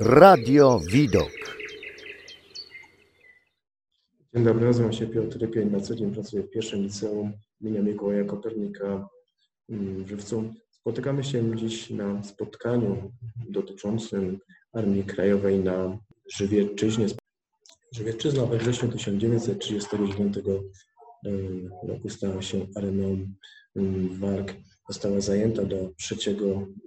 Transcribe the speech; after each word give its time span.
Radio 0.00 0.80
Widok. 0.92 1.30
Dzień 4.34 4.44
dobry, 4.44 4.66
nazywam 4.66 4.92
się 4.92 5.06
Piotr 5.06 5.38
Rypień, 5.38 5.70
na 5.70 5.80
co 5.80 5.94
dzień 5.94 6.12
pracuję 6.12 6.42
w 6.42 6.50
pierwszym 6.50 6.82
liceum 6.82 7.32
imienia 7.60 7.82
Mikołaja 7.82 8.24
Kopernika 8.24 9.08
w 9.68 10.08
Żywcu. 10.08 10.54
Spotykamy 10.70 11.24
się 11.24 11.56
dziś 11.56 11.90
na 11.90 12.22
spotkaniu 12.22 13.12
dotyczącym 13.48 14.38
Armii 14.72 15.04
Krajowej 15.04 15.58
na 15.58 15.98
Żywiecczyźnie. 16.34 17.06
Żywiecczyzna 17.92 18.46
we 18.46 18.58
wrześniu 18.58 18.88
1939 18.88 20.36
roku 21.88 22.08
stała 22.08 22.42
się 22.42 22.66
areną 22.74 23.26
walk. 24.20 24.52
Została 24.88 25.20
zajęta 25.20 25.64
do 25.64 25.90
3 25.96 26.16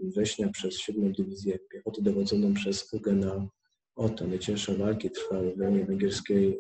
września 0.04 0.50
przez 0.50 0.78
7 0.78 1.14
Dywizję 1.14 1.60
Piechoty 1.72 2.02
dowodzoną 2.02 2.54
przez 2.54 2.94
Eugena 2.94 3.48
Oto. 3.96 4.28
Najcięższe 4.28 4.76
walki 4.76 5.12
trwały 5.12 5.56
w 5.56 5.60
rejonie 5.60 5.86
węgierskiej 5.86 6.60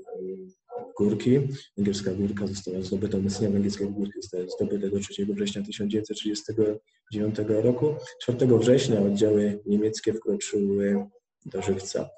Górki. 0.97 1.39
Węgierska 1.77 2.13
Górka 2.13 2.47
została 2.47 2.81
zdobyta, 2.81 3.17
umocnienia 3.17 3.53
węgierskiej 3.53 3.89
Górki 3.89 4.21
zostały 4.21 4.49
zdobyte 4.49 4.89
do 4.89 4.99
3 4.99 5.25
września 5.25 5.63
1939 5.63 7.35
roku. 7.47 7.95
4 8.21 8.57
września 8.57 9.01
oddziały 9.01 9.59
niemieckie 9.65 10.13
wkroczyły 10.13 11.05
do 11.45 11.61
Żywca. 11.61 12.09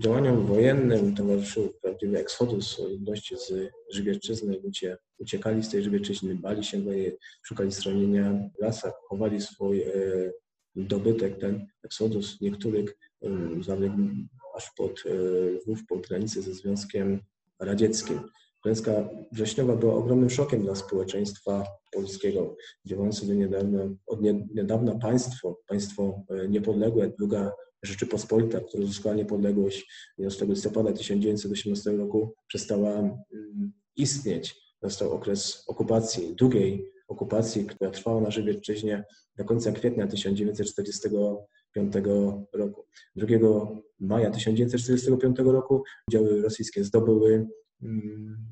Działaniom 0.00 0.46
wojennym 0.46 1.14
towarzyszył 1.14 1.74
prawdziwy 1.82 2.18
eksodus 2.18 2.78
ludności 2.78 3.36
z 3.36 3.52
Żywiecczyzny. 3.90 4.60
Ludzie 4.64 4.96
uciekali 5.18 5.62
z 5.62 5.70
tej 5.70 5.82
Żywiecczyzny, 5.82 6.34
bali 6.34 6.64
się 6.64 6.78
go 6.78 6.92
jej, 6.92 7.18
szukali 7.42 7.72
schronienia 7.72 8.32
w 8.58 8.62
lasach, 8.62 8.92
chowali 9.08 9.40
swój 9.40 9.82
e, 9.82 9.92
dobytek. 10.76 11.38
Ten 11.38 11.66
eksodus 11.82 12.40
niektórych 12.40 12.98
e, 13.22 13.28
zaległ 13.62 13.96
aż 14.56 14.70
pod 14.76 15.02
e, 15.06 15.10
Lwów, 15.50 15.86
pod 15.88 16.06
granicę 16.08 16.42
ze 16.42 16.54
Związkiem 16.54 17.20
Radzieckim. 17.60 18.20
Klęska 18.62 19.08
wrześniowa 19.32 19.76
była 19.76 19.94
ogromnym 19.94 20.30
szokiem 20.30 20.62
dla 20.62 20.74
społeczeństwa 20.74 21.64
polskiego. 21.92 22.56
Działające 22.84 23.26
do 23.26 23.32
od 24.06 24.20
niedawna 24.54 24.98
państwo, 24.98 25.60
państwo 25.68 26.22
niepodległe, 26.48 27.12
druga 27.18 27.52
Rzeczypospolita, 27.82 28.60
która 28.60 28.84
uzyskała 28.84 29.14
niepodległość 29.14 29.90
11 30.18 30.46
listopada 30.46 30.92
1918 30.92 31.90
roku, 31.92 32.34
przestała 32.46 33.18
istnieć. 33.96 34.56
Nastał 34.82 35.12
okres 35.12 35.64
okupacji, 35.66 36.34
długiej 36.34 36.92
okupacji, 37.08 37.64
która 37.64 37.90
trwała 37.90 38.20
na 38.20 38.30
Żywiecczyźnie 38.30 39.04
do 39.36 39.44
końca 39.44 39.72
kwietnia 39.72 40.06
1945 40.06 41.94
roku. 42.52 42.86
2 43.16 43.26
maja 44.00 44.30
1945 44.30 45.38
roku 45.38 45.82
oddziały 46.08 46.42
rosyjskie 46.42 46.84
zdobyły 46.84 47.46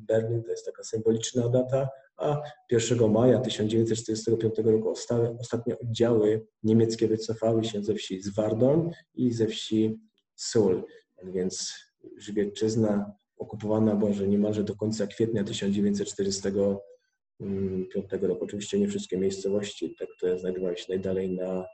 Berlin, 0.09 0.43
to 0.43 0.51
jest 0.51 0.67
taka 0.67 0.85
symboliczna 0.85 1.49
data, 1.49 1.89
a 2.17 2.41
1 2.71 3.13
maja 3.13 3.41
1945 3.41 4.55
roku 4.59 4.95
ostatnie 5.41 5.79
oddziały 5.79 6.47
niemieckie 6.63 7.09
wycofały 7.09 7.65
się 7.65 7.83
ze 7.83 7.95
wsi 7.95 8.23
Zwardoń 8.23 8.91
i 9.15 9.33
ze 9.33 9.47
wsi 9.47 10.01
Sól. 10.35 10.85
Więc 11.25 11.87
Żywiecczyzna 12.17 13.13
okupowana 13.39 13.95
była 13.95 14.13
że 14.13 14.29
niemalże 14.29 14.65
do 14.65 14.77
końca 14.77 15.07
kwietnia 15.07 15.45
1945 15.45 18.07
roku. 18.23 18.45
Oczywiście 18.45 18.79
nie 18.79 18.89
wszystkie 18.89 19.19
miejscowości, 19.19 19.95
te, 19.99 20.07
które 20.07 20.39
znajdowały 20.39 20.77
się 20.77 20.85
najdalej 20.89 21.31
na 21.31 21.65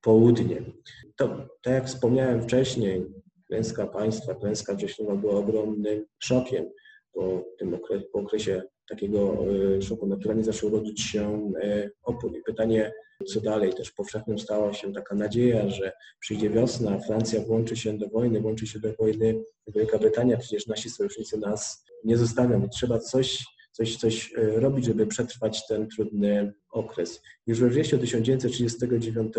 południe. 0.00 0.62
To, 1.16 1.28
tak 1.62 1.74
jak 1.74 1.86
wspomniałem 1.86 2.42
wcześniej, 2.42 3.06
klęska 3.46 3.86
państwa, 3.86 4.34
klęska 4.34 4.74
wrześniowa 4.74 5.16
była 5.16 5.34
ogromnym 5.34 6.04
szokiem 6.18 6.70
po 7.12 7.44
tym 7.58 7.78
po 8.12 8.18
okresie 8.18 8.62
takiego 8.88 9.36
e, 9.76 9.82
szoku 9.82 10.06
naturalnie 10.06 10.44
zaczął 10.44 10.70
rodzić 10.70 11.00
się 11.00 11.52
e, 11.62 11.90
opór. 12.02 12.36
I 12.38 12.42
pytanie, 12.42 12.92
co 13.26 13.40
dalej? 13.40 13.74
Też 13.74 13.90
powszechnym 13.90 14.38
stała 14.38 14.72
się 14.72 14.92
taka 14.92 15.14
nadzieja, 15.14 15.68
że 15.68 15.92
przyjdzie 16.20 16.50
wiosna, 16.50 16.98
Francja 16.98 17.40
włączy 17.40 17.76
się 17.76 17.98
do 17.98 18.08
wojny, 18.08 18.40
włączy 18.40 18.66
się 18.66 18.78
do 18.78 18.92
wojny 18.92 19.42
Wielka 19.74 19.98
Brytania, 19.98 20.36
przecież 20.36 20.66
nasi 20.66 20.90
sojusznicy 20.90 21.38
nas 21.38 21.84
nie 22.04 22.16
zostawią 22.16 22.64
i 22.64 22.68
trzeba 22.68 22.98
coś, 22.98 23.44
coś, 23.72 23.96
coś 23.96 24.32
e, 24.36 24.60
robić, 24.60 24.84
żeby 24.84 25.06
przetrwać 25.06 25.66
ten 25.66 25.88
trudny 25.88 26.52
okres. 26.70 27.22
Już 27.46 27.60
we 27.60 27.68
wrześniu 27.68 27.98
1939 27.98 29.34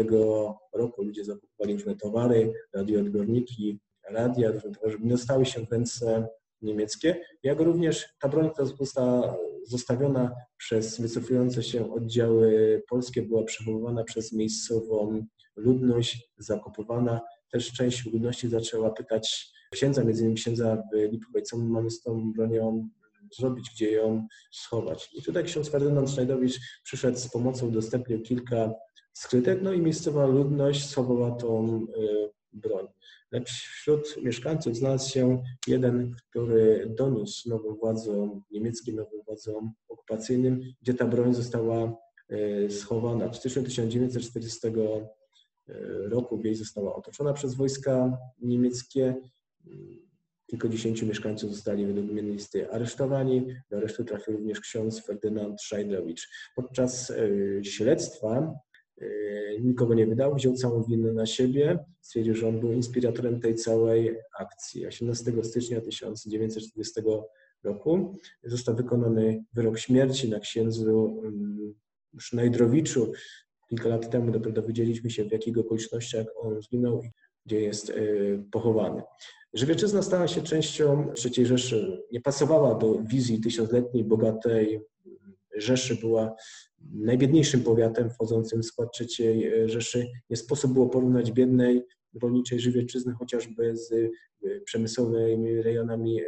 roku 0.73 1.03
ludzie 1.03 1.25
zakupowali 1.25 1.73
różne 1.73 1.95
towary, 1.95 2.53
radioodbiorniki, 2.73 3.79
radia, 4.09 4.51
różne 4.51 4.71
towary, 4.71 4.91
żeby 4.91 5.03
nie 5.03 5.11
dostały 5.11 5.45
się 5.45 5.65
w 5.65 5.71
ręce 5.71 6.27
niemieckie, 6.63 7.25
jak 7.43 7.59
również 7.59 8.05
ta 8.19 8.29
broń, 8.29 8.49
która 8.49 8.67
została 8.67 9.37
zostawiona 9.67 10.31
przez 10.57 11.01
wycofujące 11.01 11.63
się 11.63 11.93
oddziały 11.93 12.81
polskie, 12.89 13.21
była 13.21 13.43
przechowywana 13.43 14.03
przez 14.03 14.33
miejscową 14.33 15.25
ludność, 15.55 16.29
zakupowana. 16.37 17.21
Też 17.51 17.73
część 17.73 18.05
ludności 18.05 18.49
zaczęła 18.49 18.91
pytać 18.91 19.53
księdza, 19.71 20.03
między 20.03 20.21
innymi 20.21 20.37
księdza 20.37 20.83
Lipowej, 20.93 21.43
co 21.43 21.57
my 21.57 21.69
mamy 21.69 21.91
z 21.91 22.01
tą 22.01 22.33
bronią 22.33 22.89
zrobić, 23.37 23.69
gdzie 23.75 23.91
ją 23.91 24.27
schować. 24.51 25.09
I 25.13 25.23
tutaj 25.23 25.43
ksiądz 25.43 25.69
Ferdynand 25.69 26.09
Sznajdowicz 26.09 26.59
przyszedł 26.83 27.17
z 27.17 27.31
pomocą, 27.31 27.67
udostępnił 27.67 28.21
kilka 28.21 28.73
skrytek, 29.13 29.59
no 29.61 29.73
i 29.73 29.81
miejscowa 29.81 30.25
ludność 30.25 30.89
schowała 30.89 31.31
tą 31.31 31.81
y, 31.97 32.29
broń. 32.53 32.87
Lecz 33.31 33.49
wśród 33.51 34.23
mieszkańców 34.23 34.75
znalazł 34.75 35.09
się 35.09 35.43
jeden, 35.67 36.15
który 36.29 36.93
doniósł 36.97 37.49
nowym 37.49 37.75
władzom, 37.75 38.43
niemieckim 38.51 38.95
nowym 38.95 39.21
władzom 39.25 39.73
okupacyjnym, 39.89 40.61
gdzie 40.81 40.93
ta 40.93 41.05
broń 41.05 41.33
została 41.33 41.97
e, 42.29 42.69
schowana. 42.69 43.29
W 43.29 43.35
styczniu 43.35 43.63
1940 43.63 44.67
e, 44.67 44.71
roku 46.09 46.37
wieś 46.37 46.57
została 46.57 46.95
otoczona 46.95 47.33
przez 47.33 47.55
wojska 47.55 48.17
niemieckie. 48.41 49.15
Kilkudziesięciu 50.45 51.05
mieszkańców 51.05 51.51
zostali 51.51 51.85
według 51.85 52.11
mnie 52.11 52.21
listy 52.21 52.71
aresztowani. 52.71 53.47
Do 53.69 53.77
aresztu 53.77 54.03
trafił 54.03 54.33
również 54.33 54.59
ksiądz 54.59 55.05
Ferdynand 55.05 55.61
Szajdowicz. 55.61 56.29
Podczas 56.55 57.11
e, 57.11 57.63
śledztwa 57.63 58.53
nikogo 59.61 59.93
nie 59.93 60.07
wydał, 60.07 60.35
wziął 60.35 60.53
całą 60.53 60.83
winę 60.83 61.13
na 61.13 61.25
siebie, 61.25 61.79
stwierdził, 62.01 62.35
że 62.35 62.47
on 62.47 62.59
był 62.59 62.71
inspiratorem 62.71 63.39
tej 63.39 63.55
całej 63.55 64.17
akcji. 64.39 64.87
18 64.87 65.31
stycznia 65.43 65.81
1940 65.81 67.01
roku 67.63 68.17
został 68.43 68.75
wykonany 68.75 69.43
wyrok 69.53 69.79
śmierci 69.79 70.29
na 70.29 70.39
księdzu 70.39 71.21
mm, 71.23 71.73
Sznejdrowiczu. 72.19 73.11
Kilka 73.69 73.89
lat 73.89 74.09
temu 74.09 74.31
dopiero 74.31 74.51
dowiedzieliśmy 74.51 75.09
się, 75.09 75.25
w 75.25 75.31
jakich 75.31 75.57
okolicznościach 75.57 76.25
on 76.35 76.61
zginął 76.61 77.03
i 77.03 77.11
gdzie 77.45 77.61
jest 77.61 77.89
yy, 77.89 78.43
pochowany. 78.51 79.01
Żywieczyzna 79.53 80.01
stała 80.01 80.27
się 80.27 80.41
częścią 80.41 81.13
III 81.25 81.45
Rzeszy. 81.45 82.03
Nie 82.11 82.21
pasowała 82.21 82.75
do 82.75 82.99
wizji 83.03 83.41
tysiącletniej, 83.41 84.03
bogatej 84.03 84.81
Rzeszy 85.57 85.95
była 85.95 86.35
najbiedniejszym 86.93 87.63
powiatem 87.63 88.09
wchodzącym 88.09 88.61
w 88.61 88.65
skład 88.65 88.89
e, 89.21 89.69
Rzeszy. 89.69 90.07
Nie 90.29 90.37
sposób 90.37 90.73
było 90.73 90.89
porównać 90.89 91.31
biednej 91.31 91.83
rolniczej 92.21 92.59
Żywiecczyzny 92.59 93.13
chociażby 93.13 93.77
z 93.77 94.11
przemysłowymi 94.65 95.61
rejonami 95.61 96.21
e, 96.21 96.25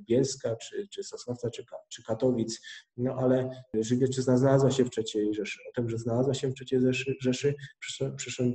Bielska, 0.00 0.56
czy, 0.56 0.88
czy 0.88 1.04
Sosnowca, 1.04 1.50
czy, 1.50 1.64
czy 1.88 2.02
Katowic, 2.02 2.60
no 2.96 3.14
ale 3.14 3.50
Żywiecczyzna 3.74 4.36
znalazła 4.36 4.70
się 4.70 4.84
w 4.84 4.90
III 4.98 5.34
Rzeszy. 5.34 5.60
O 5.70 5.72
tym, 5.72 5.88
że 5.88 5.98
znalazła 5.98 6.34
się 6.34 6.48
w 6.48 6.54
III 6.60 6.80
Rzeszy, 6.82 7.14
Rzeszy 7.20 7.54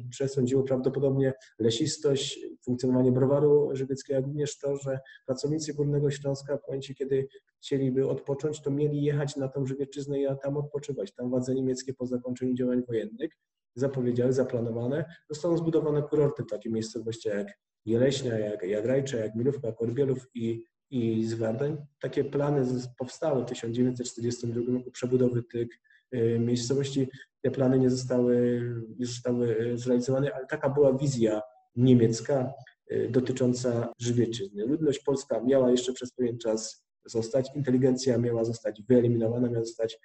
przesądziło 0.10 0.64
prawdopodobnie 0.64 1.34
lesistość, 1.60 2.40
funkcjonowanie 2.66 3.12
browaru 3.12 3.70
żywieckiego, 3.74 4.16
jak 4.18 4.26
również 4.26 4.60
to, 4.60 4.78
że 4.78 5.00
pracownicy 5.26 5.74
Górnego 5.74 6.12
Śląska 6.12 6.58
w 6.58 6.68
momencie, 6.68 6.94
kiedy 6.94 7.28
chcieliby 7.62 8.08
odpocząć, 8.08 8.62
to 8.62 8.72
mieli 8.72 9.04
jechać 9.04 9.36
na 9.36 9.48
tą 9.48 9.66
Żywiecczyznę 9.66 10.22
i 10.22 10.28
tam 10.44 10.58
odpoczywać. 10.58 11.14
Tam 11.14 11.30
władze 11.30 11.56
niemieckie 11.56 11.94
po 11.94 12.06
zakończeniu 12.06 12.54
działań 12.54 12.84
wojennych 12.88 13.32
zapowiedziały, 13.76 14.34
zaplanowane, 14.34 15.06
zostaną 15.30 15.58
zbudowane 15.58 16.04
kurorty 16.04 16.44
w 16.44 16.48
takich 16.48 16.72
miejscowościach 16.72 17.38
jak 17.38 17.48
Jeleśnia, 17.90 18.40
jak, 18.40 18.64
jak 18.64 18.86
jak 19.20 19.36
Milówka, 19.36 19.72
Korbielów 19.72 20.28
i, 20.34 20.64
i 20.90 21.26
Zwardań. 21.26 21.78
Takie 22.02 22.24
plany 22.24 22.66
powstały 22.98 23.44
w 23.44 23.46
1942 23.46 24.74
roku 24.74 24.92
przebudowy 24.92 25.44
tych 25.44 25.68
y, 26.16 26.40
miejscowości. 26.40 27.08
Te 27.42 27.52
plany 27.52 27.80
nie 27.80 27.90
zostały, 27.90 28.62
nie 29.00 29.06
zostały 29.06 29.60
y, 29.60 29.78
zrealizowane, 29.78 30.34
ale 30.34 30.46
taka 30.46 30.70
była 30.70 30.98
wizja 30.98 31.42
niemiecka 31.76 32.54
y, 32.92 33.10
dotycząca 33.12 33.94
Żywiecczyzny. 34.00 34.66
Ludność 34.66 35.00
polska 35.00 35.42
miała 35.42 35.72
jeszcze 35.72 35.94
przez 35.94 36.12
pewien 36.12 36.38
czas 36.38 36.89
zostać, 37.10 37.50
inteligencja 37.56 38.18
miała 38.18 38.44
zostać 38.44 38.84
wyeliminowana, 38.84 39.50
miała 39.50 39.66
zostać 39.66 40.00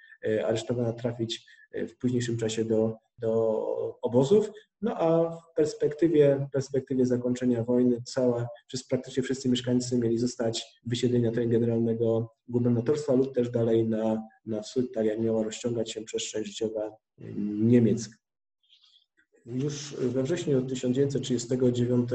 aresztowana, 0.45 0.93
trafić 0.93 1.45
w 1.73 1.97
późniejszym 1.97 2.37
czasie 2.37 2.65
do, 2.65 2.95
do 3.19 3.61
obozów. 4.01 4.51
No 4.81 4.95
a 4.95 5.29
w 5.29 5.55
perspektywie, 5.55 6.47
perspektywie 6.53 7.05
zakończenia 7.05 7.63
wojny 7.63 8.01
cała, 8.05 8.47
przez 8.67 8.87
praktycznie 8.87 9.23
wszyscy 9.23 9.49
mieszkańcy 9.49 9.97
mieli 9.97 10.17
zostać 10.17 10.81
wysiedleni 10.85 11.25
na 11.25 11.31
teren 11.31 11.49
generalnego 11.49 12.33
gubernatorstwa 12.47 13.13
lub 13.13 13.35
też 13.35 13.49
dalej 13.49 13.87
na, 13.87 14.23
na 14.45 14.61
wschód, 14.61 14.93
tak 14.93 15.05
jak 15.05 15.19
miała 15.19 15.43
rozciągać 15.43 15.91
się 15.91 16.01
przestrzeń 16.01 16.45
życiowa 16.45 16.91
Niemiec. 17.45 18.09
Już 19.45 19.95
we 19.99 20.23
wrześniu 20.23 20.65
1939 20.65 22.09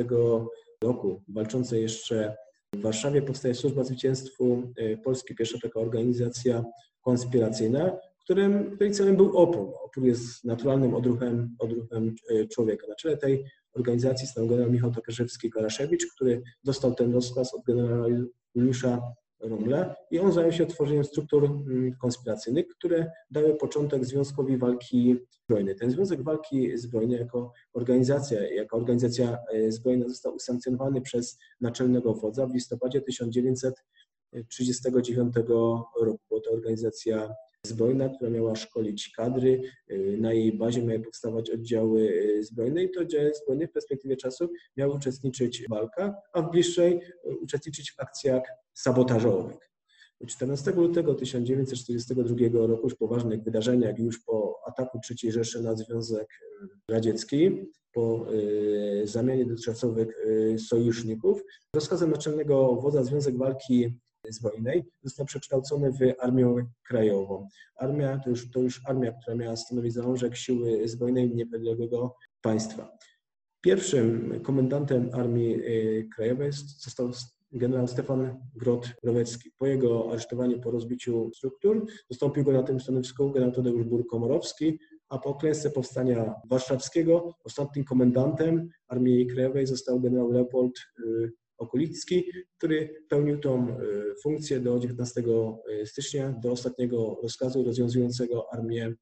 roku, 0.83 1.23
walczące 1.29 1.81
jeszcze 1.81 2.37
w 2.75 2.83
Warszawie, 2.83 3.23
powstaje 3.23 3.55
Służba 3.55 3.85
Zwycięstwu 3.85 4.73
Polski, 5.05 5.35
pierwsza 5.35 5.59
taka 5.63 5.81
organizacja 5.81 6.65
konspiracyjna, 7.01 7.97
którym, 8.25 8.71
której 8.75 8.93
celem 8.93 9.17
był 9.17 9.37
opór. 9.37 9.75
Opór 9.85 10.05
jest 10.05 10.45
naturalnym 10.45 10.95
odruchem, 10.95 11.57
odruchem 11.59 12.15
e, 12.31 12.47
człowieka. 12.47 12.87
Na 12.87 12.95
czele 12.95 13.17
tej 13.17 13.45
organizacji 13.73 14.27
stał 14.27 14.47
generał 14.47 14.73
Michał 14.73 14.91
Tokarzewski-Karaszewicz, 14.91 16.07
który 16.15 16.43
dostał 16.65 16.95
ten 16.95 17.13
rozkaz 17.13 17.55
od 17.55 17.63
generała 17.65 18.07
Juliusza 18.55 19.03
I 20.11 20.19
on 20.19 20.33
zajął 20.33 20.53
się 20.53 20.67
tworzeniem 20.67 21.05
struktur 21.05 21.45
mm, 21.45 21.95
konspiracyjnych, 22.01 22.69
które 22.69 23.11
dały 23.31 23.57
początek 23.57 24.05
Związkowi 24.05 24.57
Walki 24.57 25.17
Zbrojnej. 25.45 25.77
Ten 25.77 25.91
Związek 25.91 26.23
Walki 26.23 26.79
Zbrojnej 26.79 27.19
jako 27.19 27.53
organizacja, 27.73 28.55
jako 28.55 28.77
organizacja 28.77 29.39
e, 29.53 29.73
zbrojna 29.73 30.09
został 30.09 30.35
usankcjonowany 30.35 31.01
przez 31.01 31.39
naczelnego 31.61 32.15
wodza 32.15 32.47
w 32.47 32.55
listopadzie 32.55 33.01
1939 33.01 35.35
roku. 36.01 36.21
Była 36.29 36.41
to 36.41 36.51
organizacja 36.51 37.35
zbrojna, 37.67 38.09
która 38.09 38.31
miała 38.31 38.57
szkolić 38.57 39.13
kadry. 39.17 39.63
Y, 39.91 40.17
na 40.21 40.33
jej 40.33 40.53
bazie 40.53 40.83
miały 40.83 41.01
powstawać 41.01 41.51
oddziały 41.51 42.01
y, 42.01 42.45
zbrojne 42.45 42.85
i 42.85 42.91
te 42.91 43.01
oddziały 43.01 43.33
zbrojne 43.35 43.67
w 43.67 43.73
perspektywie 43.73 44.17
czasu 44.17 44.49
miały 44.77 44.95
uczestniczyć 44.95 45.63
w 45.63 45.69
walkach, 45.69 46.15
a 46.33 46.43
w 46.43 46.51
bliższej 46.51 47.01
y, 47.27 47.37
uczestniczyć 47.43 47.93
w 47.93 48.01
akcjach 48.01 48.43
sabotażowych. 48.75 49.71
14 50.27 50.71
lutego 50.71 51.15
1942 51.15 52.67
roku, 52.67 52.83
już 52.85 52.95
po 52.95 53.09
ważnych 53.09 53.43
wydarzeniach, 53.43 53.99
już 53.99 54.25
po 54.25 54.57
ataku 54.67 55.01
III 55.11 55.33
Rzeszy 55.33 55.63
na 55.63 55.77
Związek 55.77 56.29
Radziecki, 56.91 57.67
po 57.93 58.27
zamianie 59.05 59.45
dotychczasowych 59.45 60.09
sojuszników, 60.69 61.43
rozkazem 61.75 62.11
naczelnego 62.11 62.77
wodza 62.77 63.05
Związek 63.05 63.39
Walki 63.39 64.01
zbrojnej 64.29 64.85
został 65.03 65.27
przekształcony 65.27 65.93
w 65.93 65.99
Armię 66.19 66.67
Krajową. 66.83 67.49
Armia 67.77 68.19
to 68.25 68.31
już, 68.31 68.51
to 68.51 68.61
już 68.61 68.81
armia, 68.87 69.13
która 69.13 69.37
miała 69.37 69.57
stanowić 69.57 69.93
zalążek 69.93 70.37
siły 70.37 70.89
zbrojnej 70.89 71.35
niepodległego 71.35 72.17
państwa. 72.41 72.99
Pierwszym 73.61 74.41
komendantem 74.43 75.11
Armii 75.13 75.55
y, 75.55 76.09
Krajowej 76.15 76.53
został 76.53 77.11
generał 77.53 77.89
Stefan 77.89 78.39
Grot-Rowecki. 78.57 79.51
Po 79.59 79.67
jego 79.67 80.11
aresztowaniu, 80.11 80.61
po 80.61 80.71
rozbiciu 80.71 81.31
struktur, 81.35 81.87
zastąpił 82.11 82.45
go 82.45 82.53
na 82.53 82.63
tym 82.63 82.81
stanowisku 82.81 83.33
generał 83.33 83.55
Tadeusz 83.55 83.85
Bur-Komorowski, 83.85 84.79
a 85.09 85.19
po 85.19 85.35
klęsce 85.35 85.71
powstania 85.71 86.35
warszawskiego 86.51 87.35
ostatnim 87.45 87.85
komendantem 87.85 88.69
Armii 88.89 89.27
Krajowej 89.27 89.67
został 89.67 90.01
generał 90.01 90.31
Leopold 90.31 90.79
y, 90.99 91.33
Okulicki, 91.61 92.25
który 92.59 93.05
pełnił 93.09 93.39
tą 93.39 93.69
e, 93.69 93.77
funkcję 94.23 94.61
do 94.61 94.79
19 94.79 95.23
e, 95.81 95.87
stycznia, 95.87 96.33
do 96.43 96.53
ostatniego 96.53 97.19
rozkazu 97.23 97.65
rozwiązującego 97.65 98.47
Armię 98.53 98.95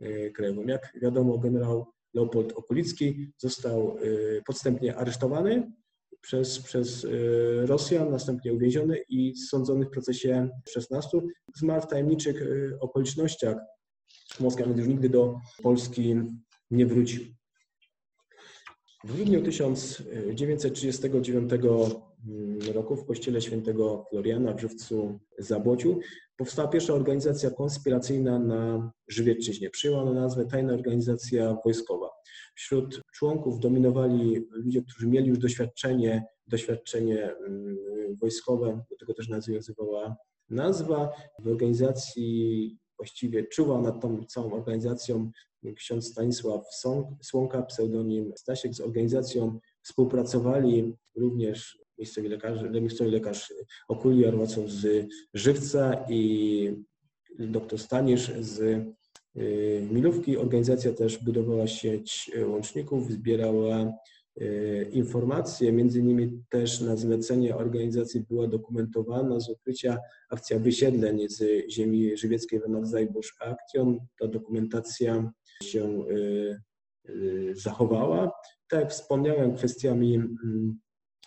e, 0.00 0.30
Krajową. 0.30 0.62
Jak 0.66 0.92
wiadomo, 1.02 1.38
generał 1.38 1.86
Leopold 2.14 2.52
Okulicki 2.52 3.32
został 3.38 3.96
podstępnie 4.46 4.96
aresztowany 4.96 5.72
przez, 6.20 6.58
przez 6.58 7.06
Rosjan, 7.64 8.10
następnie 8.10 8.52
uwięziony 8.52 8.98
i 9.08 9.36
sądzony 9.36 9.86
w 9.86 9.90
procesie 9.90 10.48
16. 10.68 11.18
Zmarł 11.56 11.82
w 11.82 11.86
tajemniczych 11.86 12.42
okolicznościach. 12.80 13.56
Moskwa 14.40 14.64
już 14.64 14.86
nigdy 14.86 15.08
do 15.08 15.34
Polski 15.62 16.14
nie 16.70 16.86
wrócił. 16.86 17.24
W 19.04 19.16
grudniu 19.16 19.42
1939 19.42 21.50
roku 22.74 22.96
w 22.96 23.06
kościele 23.06 23.42
świętego 23.42 24.06
Floriana 24.10 24.54
w 24.54 24.60
Żywcu 24.60 25.18
Zabłociu 25.38 26.00
powstała 26.36 26.68
pierwsza 26.68 26.94
organizacja 26.94 27.50
konspiracyjna 27.50 28.38
na 28.38 28.92
Żywiecczyźnie. 29.08 29.70
Przyjęła 29.70 30.02
ona 30.02 30.12
nazwę 30.12 30.46
Tajna 30.46 30.72
Organizacja 30.72 31.56
Wojskowa. 31.64 32.10
Wśród 32.54 33.02
członków 33.14 33.60
dominowali 33.60 34.46
ludzie, 34.50 34.82
którzy 34.82 35.06
mieli 35.06 35.28
już 35.28 35.38
doświadczenie, 35.38 36.24
doświadczenie 36.46 37.34
mm, 37.46 37.76
wojskowe, 38.20 38.84
do 38.90 38.96
tego 38.96 39.14
też 39.14 39.28
nawiązywała 39.28 40.16
nazwa. 40.50 41.12
W 41.38 41.48
organizacji 41.48 42.78
właściwie 42.96 43.44
czuwał 43.44 43.82
nad 43.82 44.00
tą 44.00 44.24
całą 44.24 44.52
organizacją 44.52 45.30
ksiądz 45.76 46.10
Stanisław 46.10 46.66
Słonka, 47.22 47.62
pseudonim 47.62 48.32
Stasiek. 48.36 48.74
Z 48.74 48.80
organizacją 48.80 49.58
współpracowali 49.82 50.96
również 51.16 51.78
miejscowi 51.98 52.28
lekarze, 52.28 52.70
miejscowy 52.70 53.10
lekarz 53.10 53.52
z 54.68 55.06
Żywca 55.34 56.04
i 56.08 56.84
dr 57.38 57.78
Stanisz 57.78 58.32
z 58.40 58.60
y, 58.60 59.88
Milówki. 59.90 60.36
Organizacja 60.36 60.92
też 60.92 61.24
budowała 61.24 61.66
sieć 61.66 62.30
łączników, 62.46 63.12
zbierała 63.12 63.92
informacje, 64.92 65.72
między 65.72 65.98
innymi 66.00 66.42
też 66.48 66.80
na 66.80 66.96
zlecenie 66.96 67.56
organizacji 67.56 68.20
była 68.20 68.46
dokumentowana 68.46 69.40
z 69.40 69.48
ukrycia 69.48 69.98
akcja 70.30 70.58
wysiedleń 70.58 71.28
z 71.28 71.70
ziemi 71.70 72.16
żywieckiej 72.16 72.60
w 72.60 72.68
Nadzajbusz 72.68 73.36
Action. 73.40 73.98
Ta 74.18 74.28
dokumentacja 74.28 75.32
się 75.62 76.04
y, 76.10 77.54
zachowała. 77.54 78.32
Tak 78.68 78.80
jak 78.80 78.90
wspomniałem, 78.90 79.56
kwestiami 79.56 80.14
mm, 80.14 80.78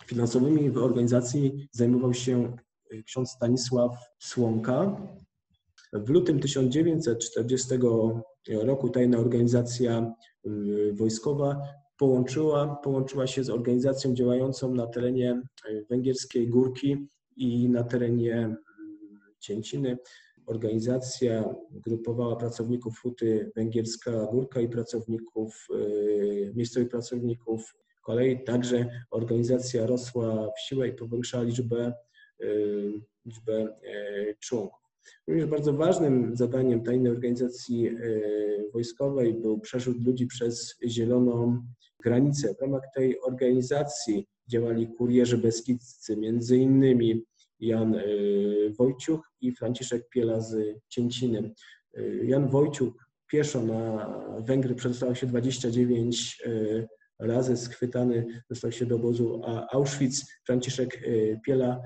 finansowymi 0.06 0.70
w 0.70 0.76
organizacji 0.78 1.68
zajmował 1.72 2.14
się 2.14 2.56
ksiądz 3.06 3.30
Stanisław 3.30 3.96
Słomka. 4.18 4.96
W 5.92 6.10
lutym 6.10 6.40
1940 6.40 7.68
roku 8.48 8.88
tajna 8.88 9.18
organizacja 9.18 10.14
y, 10.46 10.92
wojskowa 10.92 11.62
połączyła, 11.98 12.76
połączyła 12.76 13.26
się 13.26 13.44
z 13.44 13.50
organizacją 13.50 14.14
działającą 14.14 14.74
na 14.74 14.86
terenie 14.86 15.42
y, 15.70 15.86
Węgierskiej 15.90 16.48
Górki 16.48 17.08
i 17.36 17.68
na 17.68 17.84
terenie 17.84 18.56
Cięciny. 19.38 19.98
Organizacja 20.46 21.54
grupowała 21.70 22.36
pracowników 22.36 22.98
Huty 22.98 23.52
Węgierska 23.56 24.26
Górka 24.26 24.60
i 24.60 24.68
pracowników, 24.68 25.68
miejscowych 26.54 26.88
pracowników 26.88 27.74
kolei 28.08 28.44
także 28.44 28.86
organizacja 29.10 29.86
rosła 29.86 30.50
w 30.56 30.60
siłę 30.60 30.88
i 30.88 30.92
powiększała 30.92 31.44
liczbę, 31.44 31.92
y, 32.40 32.92
liczbę 33.26 33.54
e, 33.54 34.34
członków. 34.34 34.80
Również 35.26 35.46
bardzo 35.46 35.72
ważnym 35.72 36.36
zadaniem 36.36 36.82
tajnej 36.82 37.12
organizacji 37.12 37.88
e, 37.88 37.92
wojskowej 38.72 39.34
był 39.34 39.60
przerzut 39.60 40.06
ludzi 40.06 40.26
przez 40.26 40.76
zieloną 40.86 41.62
granicę. 42.02 42.54
W 42.54 42.60
ramach 42.60 42.82
tej 42.94 43.20
organizacji 43.20 44.26
działali 44.48 44.88
kurierzy 44.88 45.38
beskidzcy, 45.38 46.16
między 46.16 46.56
innymi 46.56 47.24
Jan 47.60 47.94
e, 47.94 48.02
Wojciuch 48.78 49.20
i 49.40 49.52
Franciszek 49.52 50.08
Piela 50.08 50.40
z 50.40 50.56
Cięciny. 50.88 51.52
Jan 52.22 52.48
Wojciuch 52.48 52.94
pieszo 53.26 53.62
na 53.62 54.08
Węgry 54.40 54.74
przedostał 54.74 55.14
się 55.14 55.26
29 55.26 56.42
razy 57.18 57.56
schwytany, 57.56 58.42
dostał 58.50 58.72
się 58.72 58.86
do 58.86 58.96
obozu 58.96 59.42
Auschwitz. 59.72 60.26
Franciszek 60.46 61.02
y, 61.02 61.40
Piela 61.44 61.80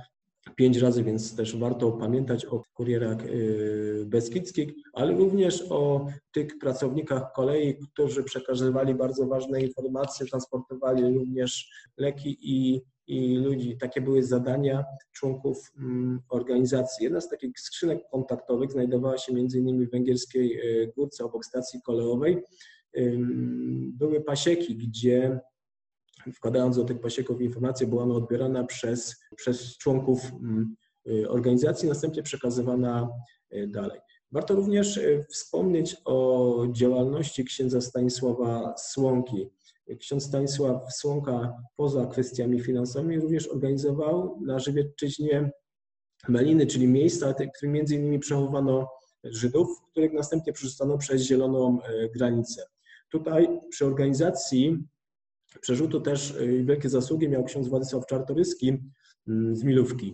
pięć 0.57 0.77
razy, 0.77 1.05
więc 1.05 1.37
też 1.37 1.57
warto 1.57 1.93
pamiętać 1.93 2.47
o 2.47 2.63
kurierach 2.75 3.27
y, 3.27 4.05
beskidzkich, 4.07 4.73
ale 4.93 5.13
również 5.13 5.65
o 5.71 6.07
tych 6.33 6.59
pracownikach 6.59 7.33
kolei, 7.35 7.77
którzy 7.93 8.25
przekazywali 8.25 8.95
bardzo 8.95 9.27
ważne 9.27 9.63
informacje, 9.63 10.27
transportowali 10.27 11.19
również 11.19 11.71
leki 11.97 12.39
i, 12.41 12.83
i 13.07 13.37
ludzi. 13.37 13.77
Takie 13.81 14.01
były 14.01 14.23
zadania 14.23 14.85
członków 15.13 15.73
mm, 15.79 16.21
organizacji. 16.29 17.05
Jedna 17.05 17.21
z 17.21 17.29
takich 17.29 17.61
skrzynek 17.61 18.03
kontaktowych 18.13 18.73
znajdowała 18.73 19.19
się 19.19 19.33
innymi 19.41 19.87
w 19.87 19.91
węgierskiej 19.91 20.61
y, 20.83 20.93
górce 20.97 21.25
obok 21.25 21.45
stacji 21.45 21.81
kolejowej 21.85 22.43
były 23.99 24.21
pasieki, 24.21 24.77
gdzie 24.77 25.41
wkładając 26.35 26.77
do 26.77 26.85
tych 26.85 27.01
pasieków 27.01 27.41
informację, 27.41 27.87
była 27.87 28.03
ona 28.03 28.15
odbierana 28.15 28.65
przez, 28.65 29.17
przez 29.37 29.79
członków 29.79 30.33
y, 31.09 31.31
organizacji, 31.31 31.89
następnie 31.89 32.23
przekazywana 32.23 33.09
y, 33.55 33.69
dalej. 33.69 34.01
Warto 34.33 34.55
również 34.55 34.97
y, 34.97 35.27
wspomnieć 35.31 35.97
o 36.05 36.67
działalności 36.73 37.45
księdza 37.45 37.81
Stanisława 37.81 38.75
Słonki. 38.79 39.51
ksiądz 39.99 40.25
Stanisław 40.25 40.93
Słonka 40.95 41.57
poza 41.77 42.07
kwestiami 42.07 42.61
finansowymi 42.61 43.21
również 43.21 43.49
organizował 43.49 44.41
na 44.47 44.59
Żywiecczyźnie 44.59 45.51
meliny, 46.29 46.67
czyli 46.67 46.89
miejsca, 46.89 47.35
które 47.35 47.73
między 47.73 47.95
innymi 47.95 48.19
przechowano 48.19 48.89
Żydów, 49.25 49.69
których 49.91 50.13
następnie 50.13 50.53
przerzucano 50.53 50.99
przez 50.99 51.23
zieloną 51.23 51.79
granicę. 52.15 52.63
Tutaj 53.11 53.61
przy 53.71 53.87
organizacji 53.87 54.85
przerzutu 55.61 56.01
też 56.01 56.37
wielkie 56.65 56.89
zasługi 56.89 57.29
miał 57.29 57.45
ksiądz 57.45 57.69
Władysław 57.69 58.07
Czartoryski 58.07 58.79
mm, 59.29 59.57
z 59.57 59.65
Milówki. 59.65 60.13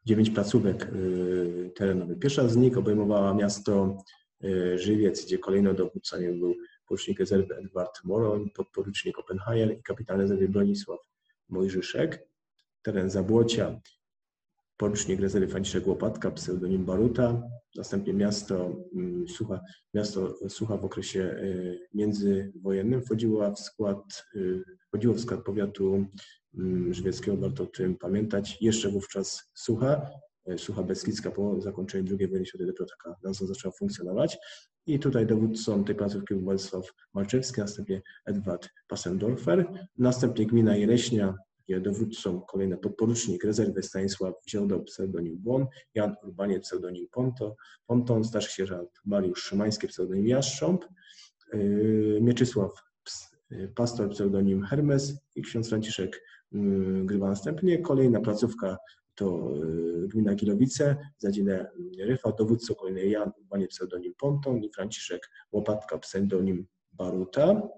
dziewięć 0.04 0.30
placówek 0.30 0.82
y, 0.82 1.72
terenowych. 1.74 2.18
Pierwsza 2.18 2.48
z 2.48 2.56
nich 2.56 2.78
obejmowała 2.78 3.34
miasto 3.34 3.98
y, 4.44 4.78
Żywiec, 4.78 5.24
gdzie 5.24 5.38
kolejno 5.38 5.74
dowódcami 5.74 6.38
był 6.38 6.54
porucznik 6.88 7.20
rezerwy 7.20 7.56
Edward 7.56 8.04
Moroń, 8.04 8.50
podporucznik 8.50 9.18
Oppenheimer 9.18 9.78
i 9.78 9.82
kapitan 9.82 10.20
rezerwy 10.20 10.48
Bronisław 10.48 11.00
Mojżyszek. 11.48 12.28
Teren 12.82 13.10
Zabłocia, 13.10 13.80
porucznik 14.76 15.20
rezerwy 15.20 15.48
Franciszek 15.48 15.86
Łopatka, 15.86 16.30
pseudonim 16.30 16.84
Baruta. 16.84 17.42
Następnie 17.76 18.12
miasto 18.12 18.76
mm, 18.96 19.28
Sucha, 19.28 19.60
miasto 19.94 20.48
Sucha 20.48 20.76
w 20.76 20.84
okresie 20.84 21.20
y, 21.20 21.78
międzywojennym 21.94 23.02
wchodziło 23.02 23.54
w 23.54 23.58
skład, 23.60 24.24
wchodziło 24.88 25.14
w 25.14 25.20
skład 25.20 25.42
powiatu 25.44 26.06
Mm, 26.58 26.94
żywieckiego, 26.94 27.36
warto 27.36 27.62
o 27.62 27.66
tym 27.66 27.96
pamiętać. 27.96 28.58
Jeszcze 28.60 28.88
wówczas 28.88 29.50
Sucha, 29.54 30.10
e, 30.46 30.58
Sucha 30.58 30.82
Beskidzka 30.82 31.30
po 31.30 31.60
zakończeniu 31.60 32.16
II 32.18 32.28
wojny 32.28 32.46
światowej 32.46 32.66
dopiero 32.66 32.86
taka 32.98 33.16
nazwa 33.22 33.46
zaczęła 33.46 33.72
funkcjonować. 33.78 34.38
I 34.86 34.98
tutaj 34.98 35.26
dowódcą 35.26 35.84
tej 35.84 35.94
placówki 35.94 36.34
był 36.34 36.42
Władysław 36.42 36.84
Malczewski, 37.14 37.60
następnie 37.60 38.02
Edward 38.26 38.68
Passendorfer, 38.88 39.86
następnie 39.98 40.46
gmina 40.46 40.76
Jereśnia, 40.76 41.34
gdzie 41.64 41.80
dowódcą 41.80 42.40
kolejny 42.40 42.76
podporucznik 42.76 43.44
rezerwy 43.44 43.82
Stanisław 43.82 44.34
Ziołdo, 44.48 44.80
pseudonim 44.80 45.38
Błon, 45.38 45.66
Jan 45.94 46.14
Urbanie, 46.22 46.60
pseudonim 46.60 47.08
Ponto, 47.12 47.56
Ponton, 47.86 48.24
starszy 48.24 48.52
sierżant 48.52 48.90
Mariusz 49.04 49.42
Szymański, 49.42 49.88
pseudonim 49.88 50.26
Jaszcząb, 50.26 50.84
e, 51.52 51.58
Mieczysław 52.20 52.70
pastor, 53.74 54.10
pseudonim 54.10 54.62
Hermes 54.62 55.20
i 55.36 55.42
ksiądz 55.42 55.68
Franciszek 55.68 56.20
Y, 56.54 57.04
grywa 57.04 57.28
następnie. 57.28 57.78
Kolejna 57.78 58.20
placówka 58.20 58.76
to 59.14 59.50
gmina 60.06 60.34
Gilowice, 60.34 60.96
Zadzile 61.18 61.70
Ryfa, 61.98 62.32
dowódco 62.32 62.74
kolejny 62.74 63.06
Jan, 63.06 63.32
panie 63.50 63.66
pseudonim 63.68 64.14
Ponton 64.18 64.64
i 64.64 64.70
Franciszek 64.70 65.30
Łopatka, 65.52 65.98
pseudonim 65.98 66.66
Baruta. 66.92 67.68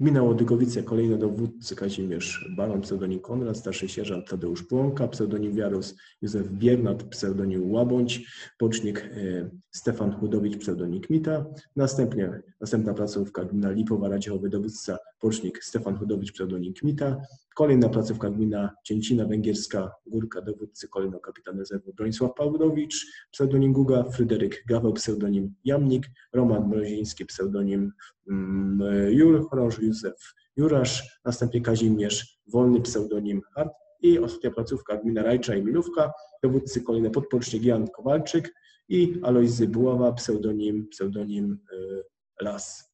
Gmina 0.00 0.22
Łodygowice, 0.22 0.82
kolejny 0.82 1.18
dowódcy 1.18 1.76
Kazimierz 1.76 2.50
Baron, 2.56 2.80
pseudonim 2.80 3.20
Konrad, 3.20 3.56
starszy 3.56 3.88
sierżant 3.88 4.28
Tadeusz 4.28 4.62
Płonka, 4.62 5.08
pseudonim 5.08 5.54
Wiarus, 5.54 5.96
Józef 6.22 6.50
Biernat, 6.50 7.02
pseudonim 7.02 7.72
Łabądź, 7.72 8.26
pocznik 8.58 8.98
e, 8.98 9.50
Stefan 9.70 10.12
Chudowicz, 10.12 10.56
pseudonim 10.56 11.00
Kmita. 11.00 11.46
Następnie, 11.76 12.42
następna 12.60 12.94
placówka 12.94 13.44
gmina 13.44 13.70
Lipowa, 13.70 14.08
Radziechowy, 14.08 14.48
dowódca, 14.48 14.98
pocznik 15.20 15.64
Stefan 15.64 15.98
Chudowicz, 15.98 16.32
pseudonim 16.32 16.74
Kmita. 16.74 17.20
Kolejna 17.54 17.88
placówka 17.88 18.30
gmina 18.30 18.74
Cięcina 18.84 19.24
Węgierska, 19.24 19.92
Górka, 20.06 20.42
dowódcy 20.42 20.88
kolejno 20.88 21.20
kapitan 21.20 21.58
rezerwy 21.58 21.92
Bronisław 21.92 22.34
Pawłowicz, 22.34 23.06
pseudonim 23.32 23.72
Guga, 23.72 24.04
Fryderyk 24.04 24.64
Gaweł, 24.68 24.92
pseudonim 24.92 25.54
Jamnik, 25.64 26.06
Roman 26.32 26.68
Mroziński, 26.68 27.26
pseudonim 27.26 27.92
mm, 28.30 29.12
Jul, 29.12 29.48
chorąż 29.48 29.78
Józef 29.78 30.34
Jurasz, 30.56 31.20
następnie 31.24 31.60
Kazimierz 31.60 32.38
Wolny, 32.46 32.80
pseudonim 32.80 33.42
Hart 33.54 33.72
i 34.02 34.18
ostatnia 34.18 34.50
placówka 34.50 34.96
gmina 34.96 35.22
Rajcza 35.22 35.56
i 35.56 35.64
Milówka, 35.64 36.12
dowódcy 36.42 36.82
kolejne 36.82 37.10
podporucznik 37.10 37.62
Jan 37.62 37.88
Kowalczyk 37.88 38.54
i 38.88 39.20
Alojzy 39.22 39.68
Buława, 39.68 40.12
pseudonim, 40.12 40.88
pseudonim 40.88 41.58
y, 41.72 42.02
Las. 42.40 42.90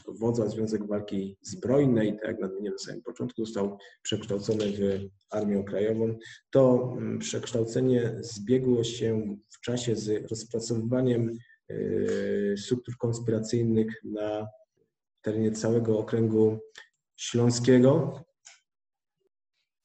wodza 0.08 0.50
Związek 0.50 0.88
Walki 0.88 1.38
Zbrojnej, 1.42 2.14
tak 2.14 2.24
jak 2.24 2.40
nadmieniłem 2.40 2.74
na 2.74 2.78
samym 2.78 3.02
początku, 3.02 3.46
został 3.46 3.78
przekształcony 4.02 4.66
w 4.72 5.10
Armię 5.30 5.64
Krajową. 5.64 6.18
To 6.50 6.94
mm, 6.98 7.20
przekształcenie 7.20 8.16
zbiegło 8.20 8.84
się 8.84 9.38
w 9.50 9.60
czasie 9.60 9.96
z 9.96 10.30
rozpracowywaniem 10.30 11.38
y, 11.72 12.56
struktur 12.58 12.98
konspiracyjnych 12.98 14.02
na 14.04 14.48
terenie 15.22 15.52
całego 15.52 16.00
okręgu 16.00 16.60
śląskiego. 17.16 18.20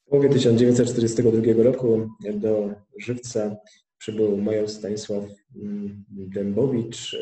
W 0.07 0.11
połowie 0.11 0.29
1942 0.29 1.63
roku 1.63 2.11
do 2.35 2.75
Żywca 2.99 3.57
przybył 3.99 4.37
major 4.37 4.69
Stanisław 4.69 5.25
mm, 5.57 6.05
Dębowicz. 6.09 7.17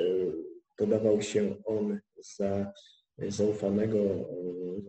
Podawał 0.76 1.22
się 1.22 1.54
on 1.64 1.98
za 2.36 2.72
zaufanego, 3.28 3.98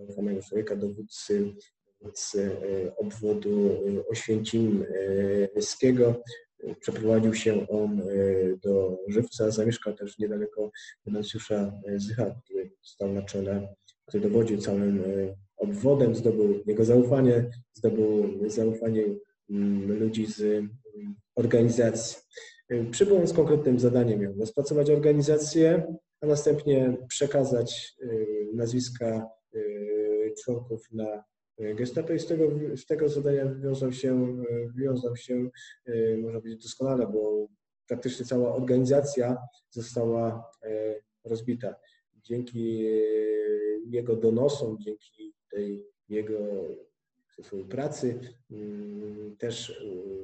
zaufanego 0.07 0.41
człowieka, 0.41 0.75
dowódcy, 0.75 1.53
dowódcy 2.01 2.51
e, 2.51 2.97
obwodu 2.97 3.69
oświęcimskiego. 4.09 6.23
Przeprowadził 6.79 7.33
się 7.33 7.67
on 7.67 8.01
e, 8.01 8.03
do 8.63 8.97
Żywca, 9.07 9.51
zamieszkał 9.51 9.93
też 9.93 10.19
niedaleko 10.19 10.71
Finansjusza 11.03 11.81
Zycha, 11.95 12.41
który 12.43 12.71
stał 12.81 13.13
na 13.13 13.21
czele, 13.21 13.75
który 14.07 14.29
dowodził 14.29 14.57
całym 14.57 14.99
e, 14.99 15.35
obwodem, 15.57 16.15
zdobył 16.15 16.63
jego 16.65 16.85
zaufanie, 16.85 17.49
zdobył 17.73 18.39
zaufanie 18.49 19.03
mm, 19.49 19.99
ludzi 19.99 20.25
z 20.25 20.41
mm, 20.41 20.69
organizacji. 21.35 22.17
Przybył 22.91 23.17
on 23.17 23.27
z 23.27 23.33
konkretnym 23.33 23.79
zadaniem, 23.79 24.19
miał 24.19 24.33
rozpracować 24.39 24.89
organizację, 24.89 25.95
a 26.21 26.25
następnie 26.25 26.97
przekazać 27.07 27.95
y, 28.03 28.47
nazwiska 28.53 29.29
y, 29.55 30.33
członków 30.43 30.91
na 30.91 31.23
gestapo 31.75 32.13
i 32.13 32.19
z 32.19 32.27
tego, 32.27 32.49
z 32.75 32.85
tego 32.85 33.09
zadania 33.09 33.45
wywiązał 33.45 33.91
się, 33.91 34.37
wywiązał 34.75 35.15
się, 35.15 35.49
y, 35.89 36.17
można 36.21 36.39
powiedzieć, 36.39 36.63
doskonale, 36.63 37.07
bo 37.07 37.47
praktycznie 37.87 38.25
cała 38.25 38.55
organizacja 38.55 39.37
została 39.69 40.51
rozbita. 41.25 41.75
Dzięki 42.23 42.85
jego 43.85 44.15
donosom, 44.15 44.77
dzięki 44.79 45.33
tej 45.51 45.85
jego 46.09 46.37
pracy. 47.69 48.19
Mm, 48.51 49.35
też 49.37 49.69
y, 49.69 50.19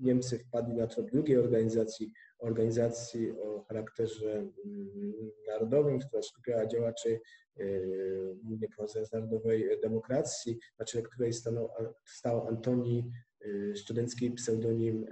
Niemcy 0.00 0.38
wpadli 0.38 0.74
na 0.74 0.86
trop 0.86 1.10
drugiej 1.10 1.36
organizacji, 1.36 2.12
organizacji 2.38 3.32
o 3.32 3.64
charakterze 3.68 4.32
mm, 4.32 5.12
narodowym, 5.48 5.98
która 5.98 6.22
skupiała 6.22 6.66
działaczy 6.66 7.20
y, 7.60 8.36
głównie 8.42 8.68
z 9.04 9.12
narodowej 9.12 9.80
demokracji, 9.82 10.58
na 10.78 10.84
czele 10.84 11.04
której 11.04 11.32
stanął, 11.32 11.68
stał 12.04 12.48
Antoni 12.48 13.10
y, 13.46 13.72
studencki 13.76 14.30
pseudonim 14.30 15.06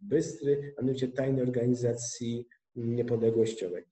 Bystry, 0.00 0.74
a 0.78 0.82
mianowicie 0.82 1.08
tajnej 1.08 1.42
organizacji 1.42 2.48
niepodległościowej. 2.74 3.84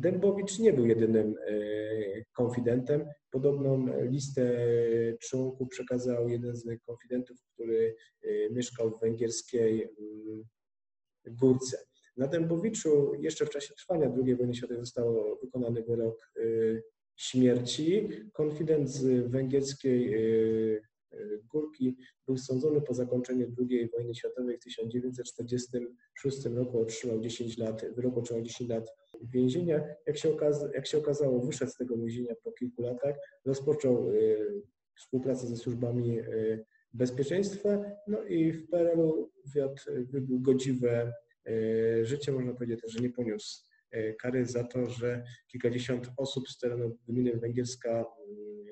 Dębowicz 0.00 0.58
nie 0.58 0.72
był 0.72 0.86
jedynym 0.86 1.34
e, 1.46 1.54
konfidentem. 2.32 3.04
Podobną 3.30 3.86
listę 4.02 4.52
członków 5.20 5.68
przekazał 5.68 6.28
jeden 6.28 6.56
z 6.56 6.64
konfidentów, 6.86 7.36
który 7.52 7.96
e, 8.22 8.50
mieszkał 8.50 8.90
w 8.90 9.00
węgierskiej 9.00 9.82
mm, 9.82 10.44
Górce. 11.26 11.78
Na 12.16 12.26
Dębowiczu 12.26 13.14
jeszcze 13.14 13.46
w 13.46 13.50
czasie 13.50 13.74
trwania 13.74 14.12
II 14.24 14.36
wojny 14.36 14.54
światowej 14.54 14.80
został 14.80 15.38
wykonany 15.42 15.82
wyrok 15.82 16.32
e, 16.36 16.42
śmierci. 17.16 18.08
Konfident 18.32 18.90
z 18.90 19.30
węgierskiej 19.30 20.14
Górki. 21.52 21.96
Był 22.26 22.36
sądzony 22.36 22.80
po 22.80 22.94
zakończeniu 22.94 23.54
II 23.58 23.88
wojny 23.88 24.14
światowej 24.14 24.56
w 24.56 24.60
1946 24.60 26.44
roku, 26.44 26.80
otrzymał 26.80 27.20
10 27.20 27.58
lat, 27.58 27.84
wyrok 27.94 28.16
otrzymał 28.16 28.42
10 28.42 28.70
lat 28.70 28.92
więzienia. 29.22 29.84
Jak 30.06 30.18
się, 30.18 30.32
okaza, 30.32 30.70
jak 30.74 30.86
się 30.86 30.98
okazało, 30.98 31.40
wyszedł 31.40 31.70
z 31.70 31.76
tego 31.76 31.96
więzienia 31.96 32.34
po 32.44 32.52
kilku 32.52 32.82
latach, 32.82 33.16
rozpoczął 33.44 34.12
współpracę 34.94 35.46
ze 35.46 35.56
służbami 35.56 36.18
bezpieczeństwa, 36.94 37.84
no 38.06 38.24
i 38.24 38.52
w 38.52 38.70
PRL-u 38.70 39.30
wiodł 39.54 40.40
godziwe 40.40 41.12
życie, 42.02 42.32
można 42.32 42.54
powiedzieć 42.54 42.80
że 42.88 43.02
nie 43.02 43.10
poniósł 43.10 43.71
E, 43.71 43.71
kary 44.20 44.46
za 44.46 44.64
to, 44.64 44.86
że 44.86 45.24
kilkadziesiąt 45.46 46.08
osób 46.16 46.48
z 46.48 46.58
terenu 46.58 46.98
gminy 47.08 47.36
Węgierska, 47.36 48.04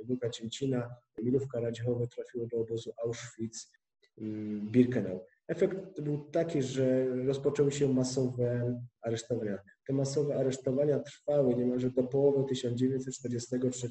Górka 0.04 0.26
mm, 0.26 0.32
Cięcina, 0.32 0.94
Milówka 1.22 1.60
Radziechowe 1.60 2.06
trafiło 2.06 2.46
do 2.46 2.56
obozu 2.56 2.92
Auschwitz-Birkenau. 3.04 5.10
Mm, 5.10 5.20
Efekt 5.50 6.00
był 6.00 6.18
taki, 6.18 6.62
że 6.62 7.06
rozpoczęły 7.26 7.72
się 7.72 7.92
masowe 7.92 8.78
aresztowania. 9.02 9.58
Te 9.86 9.92
masowe 9.92 10.34
aresztowania 10.34 10.98
trwały 10.98 11.54
niemalże 11.54 11.90
do 11.90 12.02
połowy 12.02 12.44
1943 12.48 13.88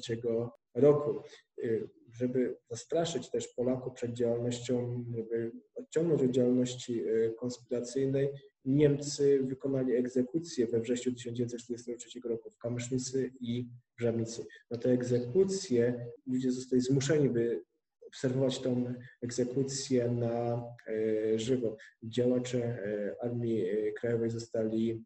roku. 0.74 1.22
Y, 1.64 1.90
żeby 2.12 2.56
zastraszyć 2.70 3.30
też 3.30 3.48
Polaków 3.48 3.92
przed 3.92 4.12
działalnością, 4.12 5.04
żeby 5.16 5.52
odciągnąć 5.74 6.22
od 6.22 6.30
działalności 6.30 7.08
y, 7.08 7.34
konspiracyjnej, 7.38 8.28
Niemcy 8.64 9.42
wykonali 9.42 9.92
egzekucję 9.94 10.66
we 10.66 10.80
wrześniu 10.80 11.12
1943 11.12 12.20
roku 12.24 12.50
w 12.50 12.58
Kamysznicy 12.58 13.32
i 13.40 13.68
w. 13.96 14.46
Na 14.70 14.78
te 14.78 14.90
egzekucje 14.90 16.06
ludzie 16.26 16.52
zostali 16.52 16.82
zmuszeni, 16.82 17.30
by 17.30 17.64
obserwować 18.10 18.58
tą 18.58 18.94
egzekucję 19.22 20.08
na 20.08 20.64
e, 20.86 21.38
żywo. 21.38 21.76
Działacze 22.02 22.58
e, 22.64 23.14
Armii 23.22 23.64
e, 23.64 23.92
Krajowej 23.92 24.30
zostali 24.30 25.04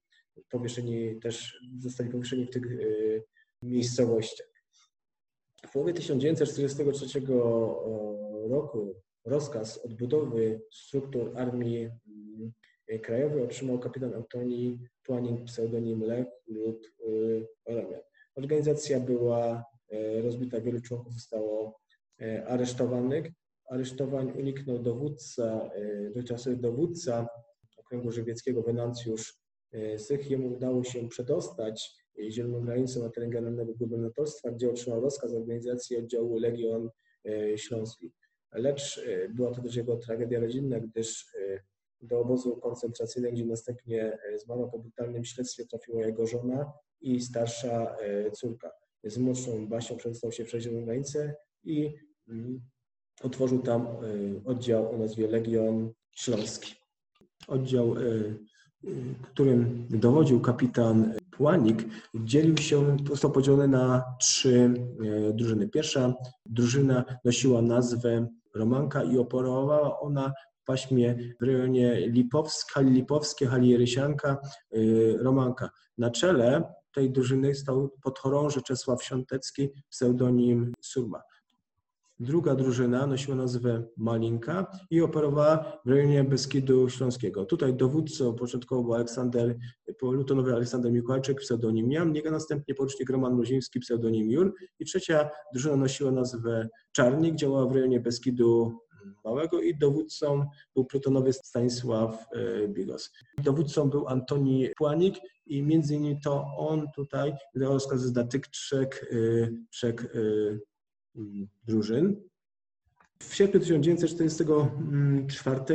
powieszeni 0.50 1.20
też 1.20 1.61
zostali 1.78 2.11
powieszeni 2.11 2.46
w 2.46 2.50
tych 2.50 2.62
miejscowościach. 3.62 4.46
W 5.66 5.73
połowie 5.73 5.92
1943 5.92 7.20
roku 8.49 8.94
rozkaz 9.25 9.78
odbudowy 9.78 10.61
struktur 10.73 11.32
Armii 11.38 11.90
Krajowej 13.03 13.43
otrzymał 13.43 13.79
kapitan 13.79 14.14
Antoni 14.14 14.79
Płanin 15.03 15.45
pseudonim 15.45 16.03
Lech 16.03 16.26
lub 16.47 16.87
Oromia. 17.64 17.99
Organizacja 18.35 19.00
była 19.00 19.64
rozbita, 20.23 20.61
wielu 20.61 20.81
członków 20.81 21.14
zostało 21.14 21.85
E, 22.21 22.47
aresztowanych. 22.47 23.26
Aresztowań 23.69 24.33
uniknął 24.38 24.79
dowódca, 24.79 25.71
e, 25.75 26.05
dotychczasowy 26.09 26.57
dowódca 26.57 27.29
okręgu 27.76 28.12
żywieckiego 28.12 28.62
Wenancjusz 28.62 29.35
e, 29.73 29.99
Sych. 29.99 30.31
Jemu 30.31 30.55
udało 30.55 30.85
się 30.85 31.09
przedostać 31.09 32.05
zieloną 32.31 32.61
granicą 32.61 33.03
na 33.03 33.11
teren 33.11 33.31
generalnego 33.31 33.75
gubernatorstwa, 33.75 34.50
gdzie 34.50 34.71
otrzymał 34.71 35.00
rozkaz 35.00 35.33
organizacji 35.33 35.97
oddziału 35.97 36.38
Legion 36.38 36.91
Śląski. 37.57 38.12
Lecz 38.53 39.07
była 39.35 39.50
to 39.55 39.62
też 39.62 39.76
jego 39.76 39.97
tragedia 39.97 40.41
rodzinna, 40.41 40.81
gdyż 40.81 41.26
do 42.04 42.20
obozu 42.20 42.56
koncentracyjnego, 42.56 43.34
gdzie 43.34 43.46
następnie 43.46 44.18
zmarła 44.37 44.68
po 44.68 44.78
brutalnym 44.78 45.25
śledztwie, 45.25 45.66
trafiła 45.66 46.06
jego 46.06 46.26
żona 46.26 46.73
i 47.00 47.20
starsza 47.20 47.96
córka. 48.32 48.70
Z 49.04 49.18
młodszą 49.18 49.68
Basią 49.68 49.96
przedostał 49.96 50.32
się 50.32 50.44
przez 50.44 50.66
granicę, 50.66 51.34
i 51.64 51.94
mm, 52.28 52.61
otworzył 53.23 53.58
tam 53.58 53.87
y, 53.87 54.40
oddział 54.44 54.94
o 54.94 54.99
nazwie 54.99 55.28
Legion 55.28 55.92
Śląski. 56.11 56.75
Oddział, 57.49 57.94
którym 59.23 59.87
dowodził 59.90 60.40
kapitan 60.40 61.14
Płanik, 61.30 61.84
dzielił 62.14 62.57
się, 62.57 62.96
został 63.09 63.33
podzielony 63.33 63.68
na 63.68 64.05
trzy 64.20 64.74
drużyny. 65.35 65.68
Pierwsza 65.68 66.14
drużyna 66.46 67.05
nosiła 67.24 67.62
nazwę 67.62 68.29
Romanka 68.55 69.05
i 69.05 69.18
operowała 69.18 70.00
ona 70.00 70.33
paśmie 70.64 71.16
w 71.40 71.44
rejonie 71.44 72.09
Lipowsk, 72.09 72.72
Hali 72.72 72.90
Lipowskie, 72.90 73.46
Hali 73.46 73.77
Rysianka, 73.77 74.38
Romanka. 75.18 75.70
Na 75.98 76.11
czele 76.11 76.74
tej 76.94 77.11
drużyny 77.11 77.55
stał 77.55 77.90
podchorąży 78.03 78.62
Czesław 78.62 79.05
Świątecki, 79.05 79.68
pseudonim 79.90 80.72
Surma. 80.81 81.22
Druga 82.20 82.55
drużyna 82.55 83.07
nosiła 83.07 83.37
nazwę 83.37 83.85
Malinka 83.96 84.66
i 84.90 85.00
operowała 85.00 85.81
w 85.85 85.90
rejonie 85.90 86.24
Beskidu 86.24 86.88
Śląskiego. 86.88 87.44
Tutaj 87.44 87.74
dowódcą 87.74 88.35
początkowo 88.35 88.83
był 88.83 88.94
Aleksander, 88.94 89.57
lutonowy 90.03 90.53
Aleksander 90.53 90.92
Mikołajczyk, 90.92 91.40
pseudonim 91.40 91.92
Jamnik, 91.92 92.27
a 92.27 92.31
następnie 92.31 92.74
porucznik 92.74 93.11
Roman 93.11 93.35
Mroziński, 93.35 93.81
pseudonim 93.81 94.31
Jur. 94.31 94.55
I 94.79 94.85
trzecia 94.85 95.31
drużyna 95.53 95.77
nosiła 95.77 96.11
nazwę 96.11 96.68
Czarnik, 96.92 97.35
działała 97.35 97.66
w 97.66 97.72
rejonie 97.72 98.00
Beskidu 98.00 98.79
Małego 99.25 99.61
i 99.61 99.75
dowódcą 99.75 100.47
był 100.75 100.85
plutonowy 100.85 101.33
Stanisław 101.33 102.27
e, 102.33 102.69
Bigos. 102.69 103.12
Dowódcą 103.43 103.90
był 103.90 104.09
Antoni 104.09 104.69
Płanik 104.77 105.17
i 105.47 105.62
między 105.62 105.95
innymi 105.95 106.21
to 106.21 106.47
on 106.57 106.87
tutaj 106.95 107.33
wydał 107.55 107.73
rozkazy 107.73 108.12
dla 108.12 108.25
tych 108.25 108.47
trzech, 108.47 109.05
e, 109.12 109.17
trzech 109.71 110.05
e, 110.05 110.75
Mm, 111.17 111.49
drużyn. 111.67 112.17
W 113.19 113.35
sierpniu 113.35 113.61
1944 113.61 115.61
e, 115.61 115.67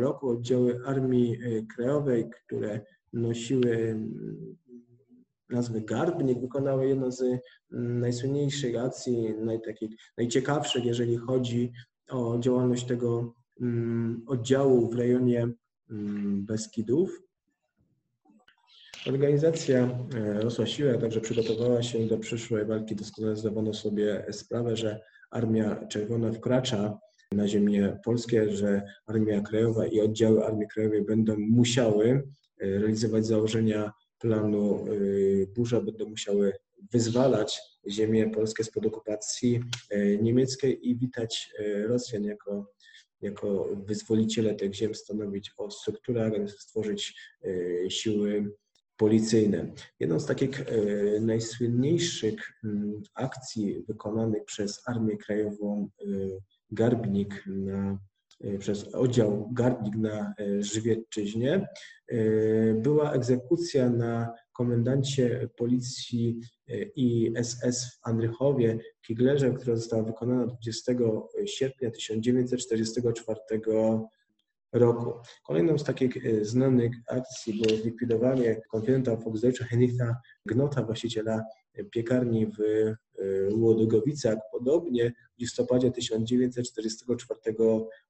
roku 0.00 0.28
oddziały 0.28 0.80
Armii 0.86 1.38
Krajowej, 1.74 2.30
które 2.30 2.80
nosiły 3.12 4.00
mm, 5.50 5.58
nazwę 5.58 5.80
Garbnik, 5.80 6.40
wykonały 6.40 6.88
jedną 6.88 7.10
z 7.10 7.22
mm, 7.22 8.00
najsłynniejszych 8.00 8.76
akcji, 8.76 9.34
naj, 9.38 9.60
takich, 9.60 9.90
najciekawszych, 10.18 10.84
jeżeli 10.84 11.16
chodzi 11.16 11.72
o 12.08 12.38
działalność 12.38 12.84
tego 12.84 13.34
oddziału 14.26 14.90
w 14.90 14.94
rejonie 14.94 15.48
Beskidów. 16.36 17.22
Organizacja 19.06 19.98
e, 20.14 20.40
rosła 20.40 20.66
siła, 20.66 20.98
także 20.98 21.20
przygotowała 21.20 21.82
się 21.82 22.06
do 22.06 22.18
przyszłej 22.18 22.64
walki. 22.64 22.96
Doskonale 22.96 23.36
zdawano 23.36 23.74
sobie 23.74 24.26
sprawę, 24.30 24.76
że 24.76 25.00
Armia 25.30 25.86
Czerwona 25.86 26.32
wkracza 26.32 26.98
na 27.32 27.48
ziemię 27.48 27.98
polskie, 28.04 28.50
że 28.50 28.82
Armia 29.06 29.40
Krajowa 29.40 29.86
i 29.86 30.00
oddziały 30.00 30.46
Armii 30.46 30.68
Krajowej 30.68 31.04
będą 31.04 31.36
musiały 31.38 32.22
e, 32.60 32.78
realizować 32.78 33.26
założenia 33.26 33.92
planu 34.18 34.86
e, 34.86 35.46
burza, 35.46 35.80
będą 35.80 36.08
musiały 36.08 36.52
wyzwalać 36.92 37.60
ziemię 37.88 38.30
polskie 38.30 38.64
spod 38.64 38.86
okupacji 38.86 39.60
niemieckiej 40.22 40.88
i 40.88 40.96
witać 40.96 41.52
Rosjan 41.86 42.24
jako, 42.24 42.72
jako 43.20 43.68
wyzwoliciele 43.86 44.54
tych 44.54 44.74
ziem, 44.74 44.94
stanowić 44.94 45.52
o 45.56 45.70
strukturach, 45.70 46.32
stworzyć 46.58 47.14
siły 47.88 48.54
policyjne. 48.96 49.72
Jedną 50.00 50.20
z 50.20 50.26
takich 50.26 50.64
najsłynniejszych 51.20 52.52
mm, 52.64 53.02
akcji 53.14 53.84
wykonanych 53.88 54.44
przez 54.44 54.88
Armię 54.88 55.16
Krajową 55.16 55.88
Garbnik 56.70 57.44
na, 57.46 57.98
przez 58.58 58.94
oddział 58.94 59.50
Garbnik 59.52 59.96
na 59.96 60.34
Żywiecczyźnie 60.60 61.68
była 62.74 63.12
egzekucja 63.12 63.90
na 63.90 64.32
komendancie 64.52 65.48
policji 65.56 66.40
i 66.96 67.32
SS 67.42 67.84
w 67.84 68.08
Andrychowie 68.08 68.78
Kiglerze, 69.06 69.50
która 69.50 69.76
została 69.76 70.02
wykonana 70.02 70.46
20 70.46 70.92
sierpnia 71.46 71.90
1944 71.90 73.40
roku. 74.74 75.12
Kolejną 75.46 75.78
z 75.78 75.84
takich 75.84 76.26
e, 76.26 76.44
znanych 76.44 76.92
akcji 77.08 77.62
było 77.62 77.76
zlikwidowanie 77.76 78.60
konfidenta 78.70 79.16
Volksdeutsche 79.16 79.64
Henricha 79.64 80.16
Gnota, 80.46 80.82
właściciela 80.82 81.42
piekarni 81.90 82.46
w 82.46 82.60
e, 82.60 82.96
Łodogowicach. 83.54 84.38
Podobnie 84.52 85.12
w 85.36 85.40
listopadzie 85.40 85.90
1944 85.90 87.40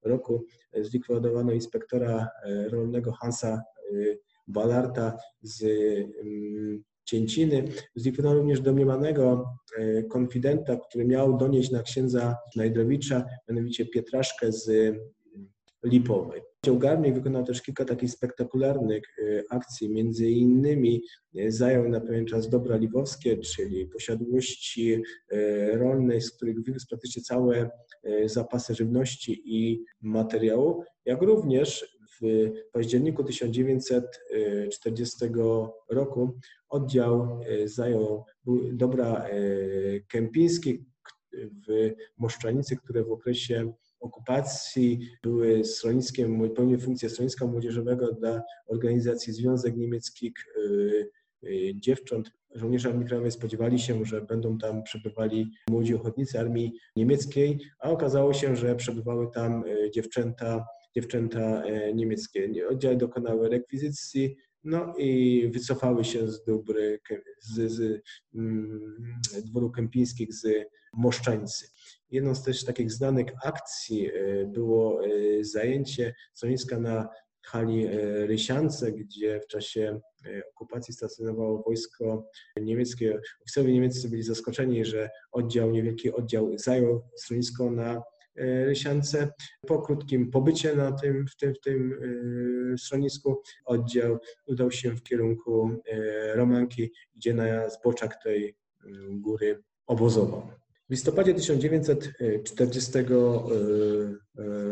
roku 0.03 0.45
zlikwidowano 0.81 1.53
inspektora 1.53 2.29
e, 2.45 2.69
rolnego 2.69 3.13
Hansa 3.13 3.63
Ballarta 4.47 5.17
z 5.43 5.63
mm, 5.63 6.83
Cięciny. 7.05 7.65
Zlikwidowano 7.95 8.39
również 8.39 8.61
domniemanego 8.61 9.45
konfidenta, 10.11 10.77
który 10.77 11.05
miał 11.05 11.37
donieść 11.37 11.71
na 11.71 11.83
księdza 11.83 12.37
Najdrowicza, 12.57 13.25
mianowicie 13.49 13.87
Pietraszkę 13.87 14.53
z 14.53 14.95
Lipowej. 15.85 16.43
Oddział 16.65 16.79
Garnik 16.79 17.15
wykonał 17.15 17.45
też 17.45 17.63
kilka 17.63 17.85
takich 17.85 18.11
spektakularnych 18.11 19.03
akcji, 19.51 19.91
między 19.91 20.31
innymi 20.31 21.03
zajął 21.49 21.89
na 21.89 22.01
pewien 22.01 22.27
czas 22.27 22.49
dobra 22.49 22.77
liwowskie, 22.77 23.39
czyli 23.39 23.87
posiadłości 23.87 25.03
rolnej, 25.73 26.21
z 26.21 26.31
których 26.31 26.57
wywiózł 26.63 26.87
praktycznie 26.89 27.23
całe 27.23 27.71
zapasy 28.27 28.75
żywności 28.75 29.43
i 29.45 29.85
materiału, 30.03 30.85
jak 31.05 31.23
również 31.23 31.99
w 32.23 32.51
październiku 32.73 33.25
1940 33.25 35.17
roku 35.91 36.39
oddział 36.69 37.41
zajął 37.65 38.25
dobra 38.73 39.29
kępińskie 40.09 40.75
w 41.69 41.91
Moszczanicy, 42.19 42.77
które 42.77 43.05
w 43.05 43.13
okresie 43.13 43.73
okupacji 44.05 45.09
były 45.23 45.65
schroniskiem, 45.65 46.51
pełniły 46.51 46.79
funkcję 46.79 47.11
schroniska 47.11 47.47
młodzieżowego 47.47 48.13
dla 48.13 48.43
organizacji 48.67 49.33
Związek 49.33 49.77
Niemieckich 49.77 50.33
e, 50.57 51.51
Dziewcząt. 51.75 52.31
Żołnierze 52.55 52.89
Armii 52.89 53.07
Krajowej 53.07 53.31
spodziewali 53.31 53.79
się, 53.79 54.05
że 54.05 54.23
będą 54.23 54.59
tam 54.59 54.83
przebywali 54.83 55.51
młodzi 55.71 55.95
ochotnicy 55.95 56.41
Armii 56.41 56.73
Niemieckiej, 56.97 57.61
a 57.79 57.91
okazało 57.91 58.35
się, 58.35 58.57
że 58.57 58.77
przebywały 58.77 59.31
tam 59.35 59.65
dziewczęta 59.95 60.65
dziewczęta 60.97 61.63
e, 61.63 61.95
niemieckie. 61.95 62.69
Oddziały 62.71 62.97
dokonały 62.97 63.49
rekwizycji, 63.49 64.37
no 64.65 64.95
i 64.99 65.43
wycofały 65.53 66.05
się 66.05 66.29
z 66.29 66.45
dóbr 66.45 66.75
z, 67.39 67.73
z 67.73 68.03
mm, 68.35 68.95
dworu 69.45 69.71
kępińskich 69.71 70.35
z 70.35 70.47
Moszczańcy. 70.93 71.74
Jedną 72.15 72.35
z 72.35 72.43
też 72.43 72.65
takich 72.65 72.93
znanych 72.93 73.27
akcji 73.45 74.07
e, 74.09 74.47
było 74.47 75.05
e, 75.05 75.09
zajęcie 75.45 76.15
schroniska 76.35 76.79
na 76.79 77.09
hali 77.43 77.87
Rysiance, 78.27 78.93
gdzie 78.93 79.41
w 79.41 79.47
czasie 79.47 80.01
okupacji 80.51 80.95
stacjonowało 80.95 81.63
wojsko 81.63 82.29
niemieckie. 82.61 83.21
Oficerowie 83.43 83.73
niemieccy 83.73 84.09
byli 84.09 84.23
zaskoczeni, 84.23 84.85
że 84.85 85.11
oddział, 85.33 85.71
niewielki 85.71 86.13
oddział 86.13 86.59
zajął 86.59 87.03
schronisko 87.17 87.71
na 87.71 88.03
E, 88.37 88.65
Rysiance. 88.65 89.33
Po 89.67 89.83
krótkim 89.83 90.31
pobycie 90.31 90.77
na 90.77 90.93
tym, 90.93 91.27
w 91.27 91.37
tym, 91.37 91.55
w 91.55 91.61
tym 91.61 92.01
e, 92.75 92.79
schronisku 92.79 93.43
oddział 93.65 94.19
udał 94.47 94.71
się 94.71 94.91
w 94.91 95.03
kierunku 95.03 95.71
e, 95.87 96.37
Romanki, 96.37 96.93
gdzie 97.17 97.35
na 97.35 97.69
zboczach 97.71 98.23
tej 98.23 98.57
góry 99.11 99.63
obozował. 99.87 100.64
W 100.89 100.91
listopadzie 100.91 101.35
1940 101.35 102.93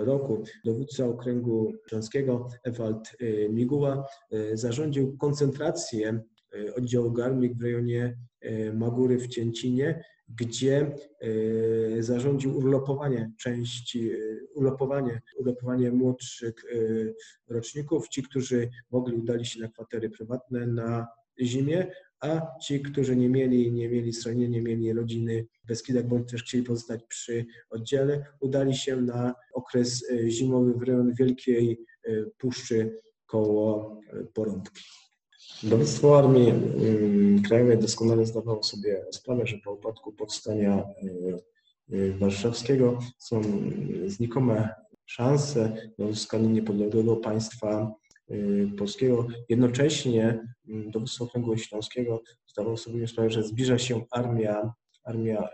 roku 0.05 0.45
dowódca 0.65 1.07
okręgu 1.07 1.73
śląskiego 1.89 2.49
Ewald 2.65 3.17
Miguła 3.51 4.07
zarządził 4.53 5.17
koncentrację 5.17 6.21
oddziału 6.77 7.13
Garmik 7.13 7.59
w 7.59 7.63
rejonie 7.63 8.19
Magury 8.73 9.19
w 9.19 9.29
Cięcinie 9.29 10.03
gdzie 10.37 10.95
e, 11.99 12.03
zarządził 12.03 12.59
urlopowanie 12.59 13.33
części, 13.39 14.11
e, 14.11 14.17
urlopowanie, 14.55 15.21
urlopowanie 15.39 15.91
młodszych 15.91 16.55
e, 16.65 16.77
roczników. 17.55 18.09
Ci, 18.09 18.23
którzy 18.23 18.71
mogli, 18.91 19.17
udali 19.17 19.47
się 19.47 19.61
na 19.61 19.69
kwatery 19.69 20.11
prywatne 20.11 20.67
na 20.67 21.07
zimie, 21.43 21.87
a 22.23 22.59
ci, 22.59 22.81
którzy 22.81 23.17
nie 23.17 23.29
mieli, 23.29 23.73
nie 23.73 23.89
mieli 23.89 24.13
schronienia, 24.13 24.49
nie 24.49 24.63
mieli 24.63 24.93
rodziny 24.93 25.47
w 25.65 25.67
Beskidach, 25.67 26.07
bądź 26.07 26.31
też 26.31 26.43
chcieli 26.43 26.65
pozostać 26.65 27.01
przy 27.09 27.47
oddziale, 27.71 28.27
udali 28.41 28.75
się 28.77 28.97
na 28.97 29.35
okres 29.55 30.05
zimowy 30.29 30.75
w 30.75 30.83
rejon 30.83 31.15
Wielkiej 31.15 31.79
Puszczy 32.39 33.01
koło 33.27 33.97
Porąbki. 34.35 34.83
Dowództwo 35.63 36.19
Armii 36.19 36.51
mm, 36.51 37.43
Krajowej 37.43 37.79
doskonale 37.79 38.27
zdawało 38.27 38.63
sobie 38.63 39.05
sprawę, 39.13 39.47
że 39.47 39.59
po 39.59 39.73
upadku 39.73 40.13
powstania 40.13 40.85
warszawskiego 42.19 42.99
są 43.19 43.43
znikome 44.07 44.69
szanse 45.07 45.77
na 45.99 46.07
uzyskanie 46.07 46.49
niepodległego 46.49 47.17
państwa 47.17 47.95
polskiego. 48.79 49.27
Jednocześnie 49.49 50.47
mm, 50.69 50.91
dowództwo 50.91 51.25
okręgu 51.25 51.57
śląskiego 51.57 52.23
zdawało 52.47 52.77
sobie 52.77 53.07
sprawę, 53.07 53.31
że 53.31 53.43
zbliża 53.43 53.79
się 53.79 54.05
armia, 54.11 54.73
armia 55.05 55.49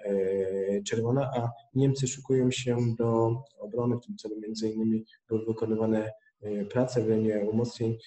czerwona, 0.87 1.31
a 1.37 1.51
Niemcy 1.75 2.09
szykują 2.09 2.51
się 2.51 2.77
do 2.99 3.43
obrony. 3.59 3.97
W 3.97 4.07
tym 4.07 4.17
celu 4.17 4.41
między 4.41 4.71
innymi 4.71 5.05
były 5.29 5.45
wykonywane 5.45 6.11
E, 6.43 6.64
prace 6.64 7.03
w 7.03 7.09
rejonie 7.09 7.41
umocnień 7.51 7.99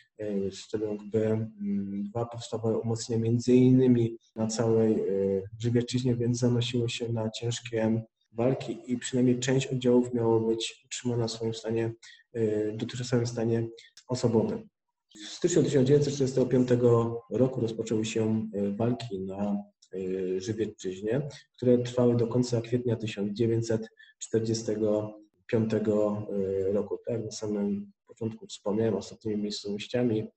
Szczeląg 0.52 1.02
B2 1.14 2.26
powstawały 2.32 2.78
umocnienia 2.78 3.24
między 3.24 3.54
innymi 3.54 4.18
na 4.36 4.48
całej 4.48 4.94
e, 4.94 5.42
Żywiecczyźnie, 5.60 6.16
więc 6.16 6.40
zanosiło 6.40 6.88
się 6.88 7.10
na 7.14 7.30
ciężkie 7.30 8.04
walki 8.32 8.80
i 8.88 8.98
przynajmniej 8.98 9.40
część 9.40 9.68
oddziałów 9.68 10.14
miało 10.14 10.40
być 10.40 10.84
utrzymana 10.86 11.28
w 11.28 11.32
swoim 11.32 11.54
stanie, 11.54 11.94
e, 12.34 12.72
dotychczasowym 12.72 13.28
stanie 13.28 13.68
osobowym. 14.12 14.70
W 15.16 15.28
styczniu 15.28 15.64
1945 15.64 16.70
roku 17.30 17.62
rozpoczęły 17.62 18.06
się 18.06 18.48
walki 18.78 19.20
na 19.20 19.64
Żywiecczyźnie, 20.38 21.22
które 21.58 21.78
trwały 21.78 22.16
do 22.16 22.28
końca 22.28 22.62
kwietnia 22.62 22.96
1945 22.96 25.72
roku. 26.74 27.00
Tak, 27.08 27.26
na 27.26 27.32
samym 27.32 27.92
początku 28.08 28.48
wspomniałem, 28.48 28.96
ostatnimi 28.96 29.42
miejscowościami, 29.42 30.28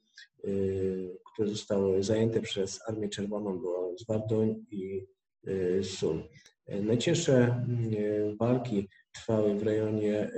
y, 0.45 1.19
które 1.33 1.49
zostały 1.49 2.03
zajęte 2.03 2.41
przez 2.41 2.89
Armię 2.89 3.09
Czerwoną, 3.09 3.59
było 3.59 3.95
Zwardoń 3.99 4.65
i 4.71 5.07
y, 5.49 5.81
Sól. 5.85 6.29
Najcięższe 6.69 7.67
y, 7.93 8.37
walki 8.41 8.89
trwały 9.13 9.55
w 9.55 9.63
rejonie 9.63 10.31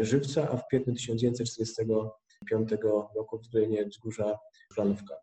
Żywca, 0.00 0.50
a 0.50 0.56
w 0.56 0.66
kwietniu 0.66 0.94
1945 0.94 2.21
roku 3.16 3.38
w 3.38 3.54
rejonie 3.54 3.86
Wzgórza 3.86 4.38
Planówka. 4.74 5.14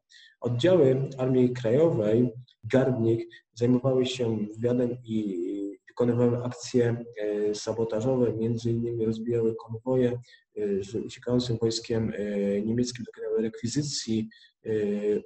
Oddziały 0.42 1.10
Armii 1.18 1.54
Krajowej, 1.54 2.34
Garbnik, 2.64 3.30
zajmowały 3.54 4.06
się 4.06 4.38
wywiadem 4.38 4.98
i 5.04 5.78
wykonywały 5.88 6.44
akcje 6.44 7.06
sabotażowe, 7.54 8.34
między 8.34 8.72
innymi 8.72 9.06
rozbijały 9.06 9.56
konwoje, 9.56 10.20
z 10.82 10.96
uciekającym 10.96 11.58
wojskiem 11.58 12.14
e, 12.16 12.62
niemieckim 12.62 13.06
dokonały 13.06 13.42
rekwizycji 13.42 14.30
e, 14.66 14.70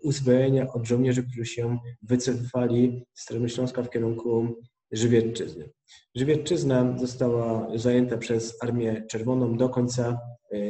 uzbrojenia 0.04 0.74
od 0.74 0.88
żołnierzy, 0.88 1.24
którzy 1.24 1.46
się 1.46 1.78
wycofywali 2.02 3.06
z 3.14 3.26
terenu 3.26 3.50
Śląska 3.50 3.84
w 3.84 3.90
kierunku 3.90 4.56
Żywiecczyzny. 4.92 5.70
Żywiecczyzna 6.16 6.98
została 6.98 7.68
zajęta 7.76 8.18
przez 8.18 8.64
Armię 8.64 9.06
Czerwoną 9.10 9.58
do 9.58 9.70
końca 9.70 10.10
e, 10.10 10.18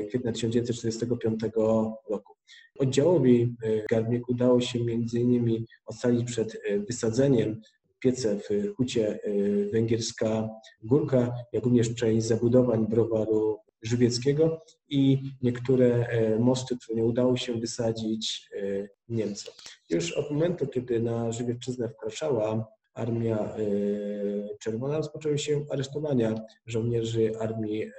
kwietnia 0.09 0.31
1945 0.31 1.39
roku. 2.09 2.33
Oddziałowi 2.79 3.55
Garbnik 3.89 4.29
udało 4.29 4.61
się 4.61 4.79
innymi 4.79 5.65
ocalić 5.85 6.27
przed 6.27 6.57
wysadzeniem 6.87 7.61
piece 7.99 8.39
w 8.39 8.75
hucie 8.75 9.19
Węgierska 9.73 10.49
Górka, 10.83 11.33
jak 11.53 11.63
również 11.63 11.95
część 11.95 12.25
zabudowań 12.25 12.87
browaru 12.87 13.63
Żywieckiego 13.83 14.61
i 14.89 15.21
niektóre 15.41 16.07
e, 16.07 16.39
mosty, 16.39 16.77
które 16.77 16.95
nie 16.95 17.05
udało 17.05 17.37
się 17.37 17.59
wysadzić 17.59 18.49
e, 18.55 18.87
Niemcom. 19.09 19.53
Już 19.89 20.11
od 20.11 20.31
momentu, 20.31 20.67
kiedy 20.67 20.99
na 20.99 21.31
Żywiecczyznę 21.31 21.89
wkraczała 21.89 22.67
Armia 22.93 23.37
e, 23.37 23.57
Czerwona, 24.59 24.97
rozpoczęły 24.97 25.37
się 25.37 25.65
aresztowania 25.69 26.35
żołnierzy 26.65 27.31
Armii 27.39 27.91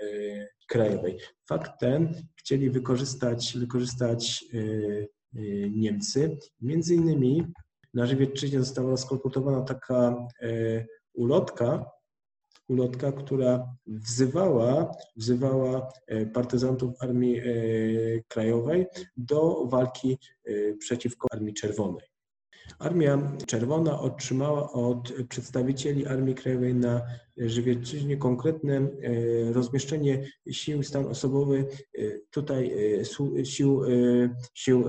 Krajowej. 0.68 1.18
Fakt 1.48 1.80
ten 1.80 2.14
chcieli 2.36 2.70
wykorzystać, 2.70 3.58
wykorzystać 3.58 4.44
Niemcy. 5.70 6.38
Między 6.60 6.94
innymi 6.94 7.42
na 7.94 8.06
Żywiecczyźnie 8.06 8.60
została 8.60 8.96
skolportowana 8.96 9.62
taka 9.62 10.26
ulotka, 11.14 11.90
ulotka, 12.68 13.12
która 13.12 13.76
wzywała, 13.86 14.96
wzywała 15.16 15.92
e, 16.06 16.26
partyzantów 16.26 16.94
Armii 17.00 17.38
e, 17.38 17.42
Krajowej 18.28 18.86
do 19.16 19.66
walki 19.66 20.18
e, 20.44 20.74
przeciwko 20.74 21.28
Armii 21.32 21.54
Czerwonej. 21.54 22.13
Armia 22.78 23.36
Czerwona 23.46 24.00
otrzymała 24.00 24.72
od 24.72 25.12
przedstawicieli 25.28 26.06
Armii 26.06 26.34
Krajowej 26.34 26.74
na 26.74 27.02
Żywiecczyźnie 27.36 28.16
konkretne 28.16 28.88
rozmieszczenie 29.52 30.26
sił, 30.50 30.82
stan 30.82 31.06
osobowy 31.06 31.64
tutaj 32.30 32.72
sił, 33.44 33.82
sił 34.54 34.84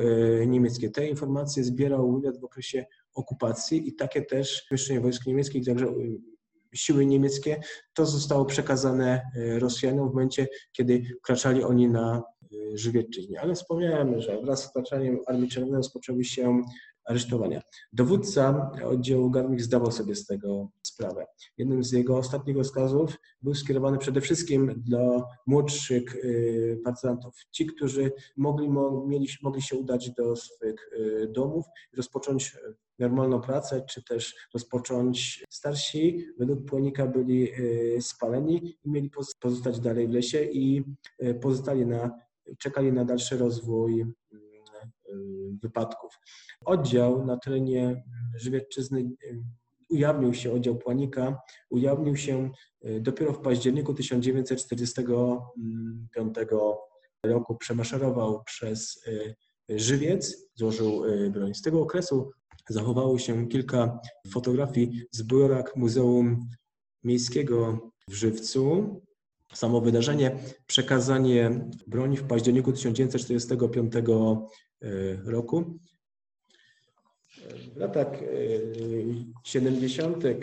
niemieckich. 0.48 0.92
Te 0.92 1.08
informacje 1.08 1.64
zbierał 1.64 2.16
wywiad 2.16 2.40
w 2.40 2.44
okresie 2.44 2.86
okupacji 3.14 3.88
i 3.90 3.96
takie 3.96 4.22
też 4.22 4.68
rozmieszczenie 4.72 5.02
wojsk 5.02 5.26
niemieckich, 5.26 5.66
także 5.66 5.94
siły 6.76 7.06
niemieckie, 7.06 7.62
to 7.94 8.06
zostało 8.06 8.46
przekazane 8.46 9.22
e, 9.36 9.60
Rosjanom 9.60 10.10
w 10.10 10.14
momencie, 10.14 10.48
kiedy 10.72 11.04
wkraczali 11.20 11.64
oni 11.64 11.88
na 11.88 12.24
Żywiecczyźnie. 12.74 13.42
Ale 13.42 13.56
wspomniałem, 13.56 14.22
że 14.22 14.42
wraz 14.42 14.64
z 14.64 14.70
wkraczaniem 14.70 15.20
Armii 15.28 15.50
Czerwonej 15.50 15.78
rozpoczęły 15.78 16.24
się 16.24 16.62
aresztowania. 17.06 17.62
Dowódca 17.94 18.72
oddziału 18.84 19.30
Garmik 19.30 19.62
zdawał 19.62 19.92
sobie 19.92 20.16
z 20.16 20.26
tego 20.26 20.70
sprawę. 20.84 21.26
Jednym 21.58 21.84
z 21.84 21.92
jego 21.92 22.18
ostatnich 22.18 22.58
rozkazów 22.58 23.18
był 23.42 23.56
skierowany 23.56 23.98
przede 23.98 24.22
wszystkim 24.22 24.84
do 24.88 25.24
młodszych 25.48 26.16
y, 26.16 26.82
partyzantów. 26.84 27.36
Ci, 27.52 27.66
którzy 27.66 28.12
mogli, 28.38 28.70
mieli, 29.08 29.28
mogli 29.44 29.62
się 29.62 29.76
udać 29.76 30.12
do 30.12 30.36
swych 30.36 30.90
y, 30.94 31.28
domów 31.32 31.66
rozpocząć 31.98 32.58
normalną 33.00 33.42
pracę, 33.42 33.86
czy 33.90 34.04
też 34.04 34.36
rozpocząć 34.54 35.44
starsi, 35.50 36.28
według 36.40 36.66
płonika 36.66 37.08
byli 37.08 37.54
y, 37.54 38.02
spaleni 38.02 38.78
i 38.84 38.90
mieli 38.90 39.12
pozostać 39.42 39.80
dalej 39.80 40.08
w 40.08 40.12
lesie 40.12 40.44
i 40.44 40.84
pozostali 41.42 41.86
na, 41.86 42.12
czekali 42.60 42.94
na 42.94 43.06
dalszy 43.06 43.38
rozwój 43.38 44.06
wypadków. 45.64 46.20
Oddział 46.66 47.26
na 47.26 47.38
terenie 47.38 48.04
Żywiecczyzny 48.36 49.10
ujawnił 49.90 50.34
się, 50.34 50.54
oddział 50.54 50.78
Płanika 50.78 51.42
ujawnił 51.70 52.16
się 52.16 52.52
e, 52.82 53.00
dopiero 53.00 53.34
w 53.34 53.42
październiku 53.42 53.94
1945 53.94 56.36
roku. 57.24 57.56
Przemaszerował 57.56 58.44
przez 58.44 59.06
Żywiec, 59.70 60.50
złożył 60.56 61.04
broń. 61.32 61.54
Z 61.54 61.62
tego 61.62 61.82
okresu 61.82 62.32
zachowało 62.70 63.20
się 63.20 63.48
kilka 63.48 64.00
fotografii 64.32 65.02
z 65.12 65.18
zbiorach 65.18 65.76
Muzeum 65.76 66.50
Miejskiego 67.04 67.92
w 68.10 68.14
Żywcu. 68.14 69.02
Samo 69.54 69.82
wydarzenie, 69.82 70.38
przekazanie 70.68 71.70
broni 71.88 72.18
w 72.18 72.24
październiku 72.24 72.72
1945 72.72 73.94
roku 75.26 75.80
w 77.74 77.78
latach 77.78 78.20
70. 79.44 80.26
E, 80.26 80.36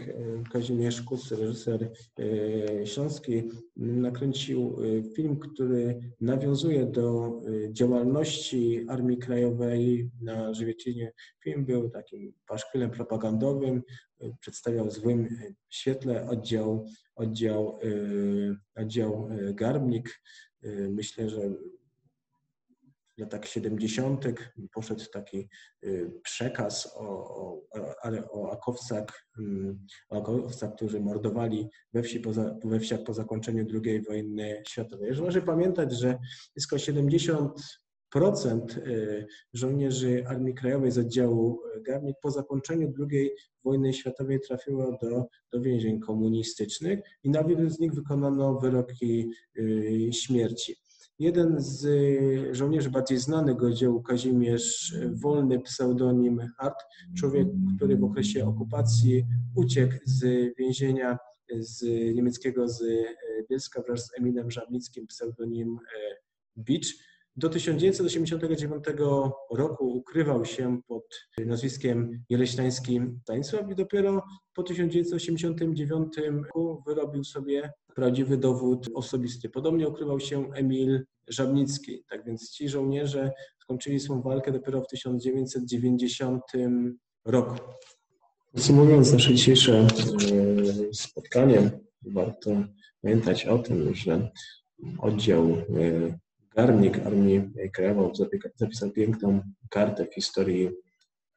Kazimierz 0.52 1.02
Kus, 1.02 1.33
reżyser 1.33 1.90
e, 2.18 2.87
śląski, 2.87 3.42
nakręcił 3.76 4.76
e, 4.83 5.02
film, 5.14 5.38
który 5.38 6.00
nawiązuje 6.20 6.87
do 6.87 7.40
działalności 7.70 8.85
Armii 8.88 9.18
Krajowej 9.18 10.11
na 10.20 10.55
Żywiecinie. 10.55 11.12
Film 11.44 11.64
był 11.64 11.90
takim 11.90 12.33
paszkwilem 12.46 12.90
propagandowym, 12.90 13.83
przedstawiał 14.40 14.87
w 14.87 14.92
złym 14.92 15.28
świetle 15.70 16.28
oddział, 16.28 16.87
oddział, 17.14 17.78
oddział 18.76 19.28
Garbnik. 19.55 20.20
Myślę, 20.88 21.31
że 21.31 21.40
latach 23.18 23.46
70. 23.46 24.25
poszedł 24.75 25.05
taki 25.12 25.48
y, 25.85 26.20
przekaz 26.22 26.92
o, 26.96 27.05
o, 27.05 27.62
ale 28.03 28.31
o 28.31 28.53
akowcach, 28.53 29.27
mm, 29.38 29.87
o 30.09 30.16
akowcach, 30.16 30.75
którzy 30.75 31.01
mordowali 31.01 31.68
we, 31.92 32.03
wsi 32.03 32.20
poza, 32.20 32.59
we 32.64 32.81
wsiach 32.81 33.03
po 33.05 33.14
zakończeniu 33.14 33.66
II 33.85 34.03
wojny 34.03 34.62
światowej. 34.68 35.11
Należy 35.11 35.42
pamiętać, 35.42 35.92
że 35.92 36.18
blisko 36.55 36.77
70% 36.77 37.51
y, 38.79 39.27
żołnierzy 39.53 40.25
Armii 40.27 40.55
Krajowej 40.55 40.90
z 40.90 40.98
oddziału 40.98 41.62
Garnik 41.87 42.16
po 42.22 42.31
zakończeniu 42.31 42.92
II 43.11 43.31
wojny 43.64 43.92
światowej 43.92 44.40
trafiło 44.40 44.98
do, 45.03 45.27
do 45.53 45.61
więzień 45.61 46.01
komunistycznych 46.01 47.01
i 47.22 47.31
na 47.31 47.44
wielu 47.44 47.70
z 47.70 47.79
nich 47.79 47.94
wykonano 47.94 48.59
wyroki 48.61 49.31
y, 49.59 50.11
śmierci. 50.12 50.82
Jeden 51.22 51.61
z 51.61 51.85
y, 51.85 52.54
żołnierzy 52.54 52.90
bardziej 52.90 53.18
znanych 53.18 53.62
oddziału, 53.62 54.02
Kazimierz 54.02 54.94
Wolny, 55.12 55.61
pseudonim 55.61 56.40
Hart, 56.58 56.78
człowiek, 57.18 57.48
który 57.76 57.96
w 57.96 58.04
okresie 58.04 58.46
okupacji 58.46 59.26
uciekł 59.56 59.94
z 60.04 60.24
więzienia 60.58 61.18
z 61.58 61.82
niemieckiego 62.14 62.68
z 62.68 62.80
y, 62.80 63.04
Bielska 63.50 63.82
wraz 63.82 64.06
z 64.06 64.18
Emilem 64.18 64.50
Żabnickim, 64.50 65.06
pseudonim 65.06 65.76
y, 65.76 66.16
Beach. 66.56 66.87
Do 67.37 67.49
1989 67.49 68.85
roku 69.51 69.92
ukrywał 69.92 70.45
się 70.45 70.81
pod 70.88 71.05
nazwiskiem 71.38 72.25
Jeleśnańskim 72.29 73.21
Stanisław 73.23 73.71
i 73.71 73.75
dopiero 73.75 74.23
po 74.55 74.62
1989 74.62 76.12
roku 76.16 76.83
wyrobił 76.87 77.25
sobie 77.25 77.73
prawdziwy 77.95 78.37
dowód 78.37 78.88
osobisty. 78.95 79.49
Podobnie 79.49 79.88
ukrywał 79.88 80.21
się 80.21 80.53
Emil 80.55 81.05
Żabnicki. 81.29 82.05
Tak 82.11 82.25
więc 82.27 82.51
ci 82.51 82.68
żołnierze 82.68 83.31
skończyli 83.59 84.01
swą 84.01 84.23
walkę 84.23 84.53
dopiero 84.53 84.83
w 84.83 84.87
1990 84.87 86.42
roku. 87.25 87.57
Podsumowując 88.53 89.12
nasze 89.12 89.35
dzisiejsze 89.35 89.79
e, 89.79 89.87
spotkanie, 90.92 91.71
warto 92.03 92.51
pamiętać 93.03 93.47
o 93.47 93.59
tym, 93.59 93.95
że 93.95 94.31
oddział 94.99 95.57
Garnik 96.57 96.99
Armii 97.07 97.51
Krajowej 97.73 98.11
zapisał 98.57 98.91
piękną 98.91 99.41
kartę 99.71 100.07
w 100.07 100.15
historii 100.15 100.71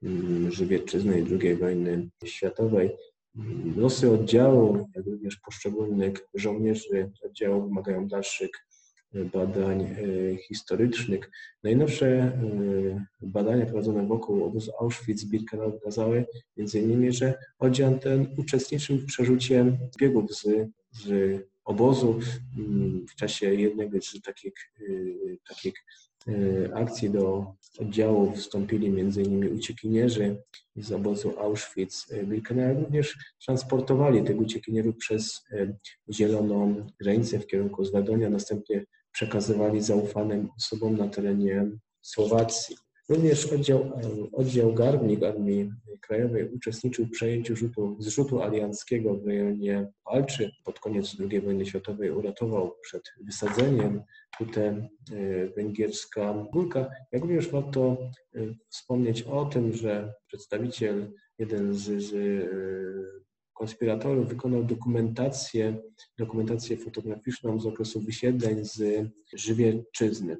mm, 0.04 0.52
Żywiecczyzny 0.52 1.26
II 1.42 1.56
wojny 1.56 2.10
światowej. 2.26 2.92
Losy 3.78 4.12
oddziału, 4.12 4.88
jak 4.96 5.06
również 5.06 5.36
poszczególnych 5.36 6.14
żołnierzy 6.34 7.12
oddziału 7.24 7.64
wymagają 7.64 8.08
dalszych 8.08 8.50
badań 9.34 9.82
e, 9.82 10.38
historycznych. 10.38 11.32
Najnowsze 11.64 12.08
e, 12.08 12.32
badania 13.22 13.66
prowadzone 13.66 14.08
wokół 14.08 14.44
obozu 14.44 14.72
Auschwitz-Birkenau 14.82 15.72
wykazały 15.72 16.26
m.in., 16.58 17.12
że 17.12 17.34
oddział 17.60 18.00
ten 18.00 18.28
uczestniczył 18.38 18.98
w 18.98 19.06
przerzucie 19.06 19.78
biegów 20.00 20.36
z, 20.36 20.44
z 20.92 21.42
obozu. 21.66 22.20
Mm, 22.58 23.06
w 23.08 23.16
czasie 23.16 23.54
jednego 23.54 24.02
z 24.02 24.22
takich, 24.22 24.54
e, 24.80 24.84
takich 25.50 25.74
akcji 26.74 27.10
do 27.10 27.54
oddziału 27.80 28.32
wstąpili 28.32 28.88
m.in. 28.88 29.56
uciekinierzy 29.56 30.44
z 30.76 30.92
obozu 30.92 31.30
Auschwitz-Birkenau. 31.30 32.84
Również 32.84 33.18
transportowali 33.46 34.24
tych 34.24 34.38
uciekinierów 34.38 34.98
przez 34.98 35.46
zieloną 36.12 36.88
granicę 37.00 37.40
w 37.40 37.48
kierunku 37.48 37.86
Zwadonia. 37.86 38.30
Następnie 38.30 38.86
przekazywali 39.12 39.82
zaufanym 39.82 40.50
osobom 40.58 40.98
na 40.98 41.08
terenie 41.08 41.66
Słowacji. 42.02 42.76
Również 43.10 43.46
oddział, 43.46 43.92
oddział 44.34 44.74
Garbnik 44.74 45.24
Armii 45.24 45.72
Krajowej 46.02 46.50
uczestniczył 46.50 47.06
w 47.06 47.12
przejęciu 47.12 47.56
rzutu, 47.56 47.96
zrzutu 48.00 48.42
alianckiego 48.42 49.16
w 49.16 49.28
rejonie 49.28 49.92
Walczy. 50.06 50.52
Pod 50.64 50.80
koniec 50.80 51.16
II 51.32 51.42
wojny 51.42 51.66
światowej 51.66 52.12
uratował 52.12 52.76
przed 52.82 53.04
wysadzeniem 53.26 54.02
hutę 54.38 54.90
e, 55.12 55.48
węgierska 55.48 56.46
Górka. 56.54 56.90
Jak 57.12 57.22
również 57.22 57.50
warto 57.50 57.98
e, 58.36 58.40
wspomnieć 58.70 59.22
o 59.22 59.46
tym, 59.46 59.74
że 59.74 60.14
przedstawiciel, 60.28 61.14
jeden 61.40 61.74
z, 61.74 62.04
z 62.04 62.14
e, 62.14 62.48
konspiratorów 63.54 64.28
wykonał 64.28 64.64
dokumentację, 64.64 65.78
dokumentację 66.18 66.78
fotograficzną 66.78 67.60
z 67.60 67.66
okresu 67.66 68.02
wysiedleń 68.02 68.66
z 68.66 69.08
Żywiecczyzny. 69.34 70.38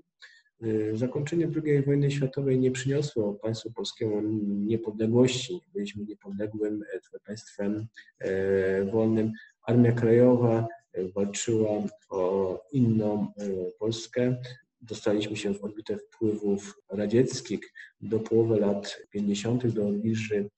Y, 0.64 0.98
zakończenie 0.98 1.48
II 1.66 1.82
wojny 1.82 2.12
światowej 2.12 2.60
nie 2.60 2.72
przyniosło 2.72 3.34
państwu 3.34 3.72
polskiemu 3.72 4.22
niepodległości. 4.46 5.62
Byliśmy 5.74 6.06
niepodległym 6.06 6.84
e, 7.14 7.20
państwem 7.20 7.88
e, 8.20 8.86
wolnym. 8.86 9.32
Armia 9.64 9.92
Krajowa 9.92 10.68
e, 10.94 11.08
walczyła 11.08 11.70
o 12.10 12.64
inną 12.72 13.34
Polskę. 13.80 14.36
Dostaliśmy 14.82 15.36
się 15.36 15.54
w 15.54 15.64
orbitę 15.64 15.98
wpływów 15.98 16.82
radzieckich 16.90 17.74
do 18.02 18.20
połowy 18.20 18.60
lat 18.60 19.02
50. 19.10 19.68
do 19.68 19.88
odbliży 19.88 20.50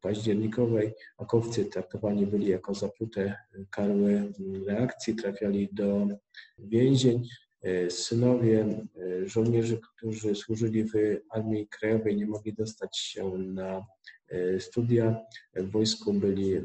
październikowej 0.00 0.94
akowcy 1.18 1.64
traktowani 1.64 2.26
byli 2.26 2.46
jako 2.48 2.74
zapute 2.74 3.36
karły 3.70 4.32
reakcji, 4.66 5.14
trafiali 5.14 5.68
do 5.72 6.06
więzień. 6.58 7.28
Synowie 7.88 8.86
żołnierzy, 9.24 9.80
którzy 9.96 10.34
służyli 10.34 10.84
w 10.84 10.92
Armii 11.30 11.68
Krajowej, 11.68 12.16
nie 12.16 12.26
mogli 12.26 12.54
dostać 12.54 12.98
się 12.98 13.38
na 13.38 13.86
studia 14.58 15.20
w 15.54 15.70
wojsku, 15.70 16.12
byli 16.12 16.60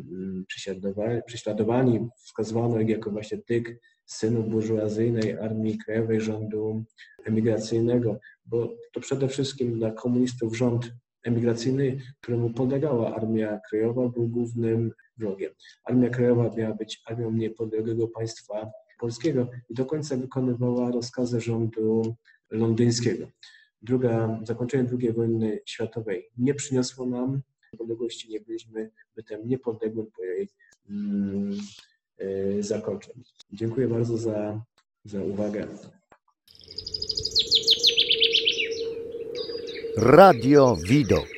prześladowani. 1.28 2.08
Wskazywano 2.18 2.80
ich 2.80 2.90
jako 2.90 3.12
właśnie 3.12 3.38
tych 3.38 3.64
synów 4.06 4.50
burżuazyjnej 4.50 5.38
Armii 5.38 5.78
Krajowej 5.78 6.22
rządu 6.22 6.84
emigracyjnego, 7.26 8.20
bo 8.46 8.76
to 8.94 9.00
przede 9.00 9.28
wszystkim 9.28 9.74
dla 9.74 9.92
komunistów 9.92 10.58
rząd 10.58 10.92
emigracyjny, 11.24 11.98
któremu 12.22 12.50
podlegała 12.50 13.16
Armia 13.16 13.60
Krajowa, 13.70 14.10
był 14.10 14.28
głównym 14.28 14.92
wrogiem. 15.18 15.52
Armia 15.84 16.10
Krajowa 16.10 16.56
miała 16.56 16.76
być 16.76 17.02
armią 17.06 17.32
niepodległego 17.32 18.08
państwa 18.08 18.72
polskiego 19.00 19.48
i 19.70 19.74
do 19.74 19.86
końca 19.86 20.18
wykonywała 20.18 20.92
rozkazy 20.92 21.42
rządu 21.42 22.16
londyńskiego. 22.52 23.28
Druga, 23.82 24.40
zakończenie 24.44 24.90
II 25.00 25.14
wojny 25.14 25.60
światowej 25.66 26.30
nie 26.38 26.54
przyniosło 26.54 27.06
nam 27.06 27.42
niepodległości, 27.74 28.30
nie 28.30 28.40
byliśmy 28.40 28.92
bytem 29.16 29.48
niepodległym 29.48 30.08
po 30.18 30.24
jej 30.24 30.50
mm, 30.90 31.58
y, 32.22 32.64
zakończeniu. 32.64 33.24
Dziękuję 33.52 33.88
bardzo 33.88 34.18
za, 34.18 34.62
za 35.06 35.24
uwagę. 35.24 35.68
Radio 39.98 40.78
Widok. 40.90 41.37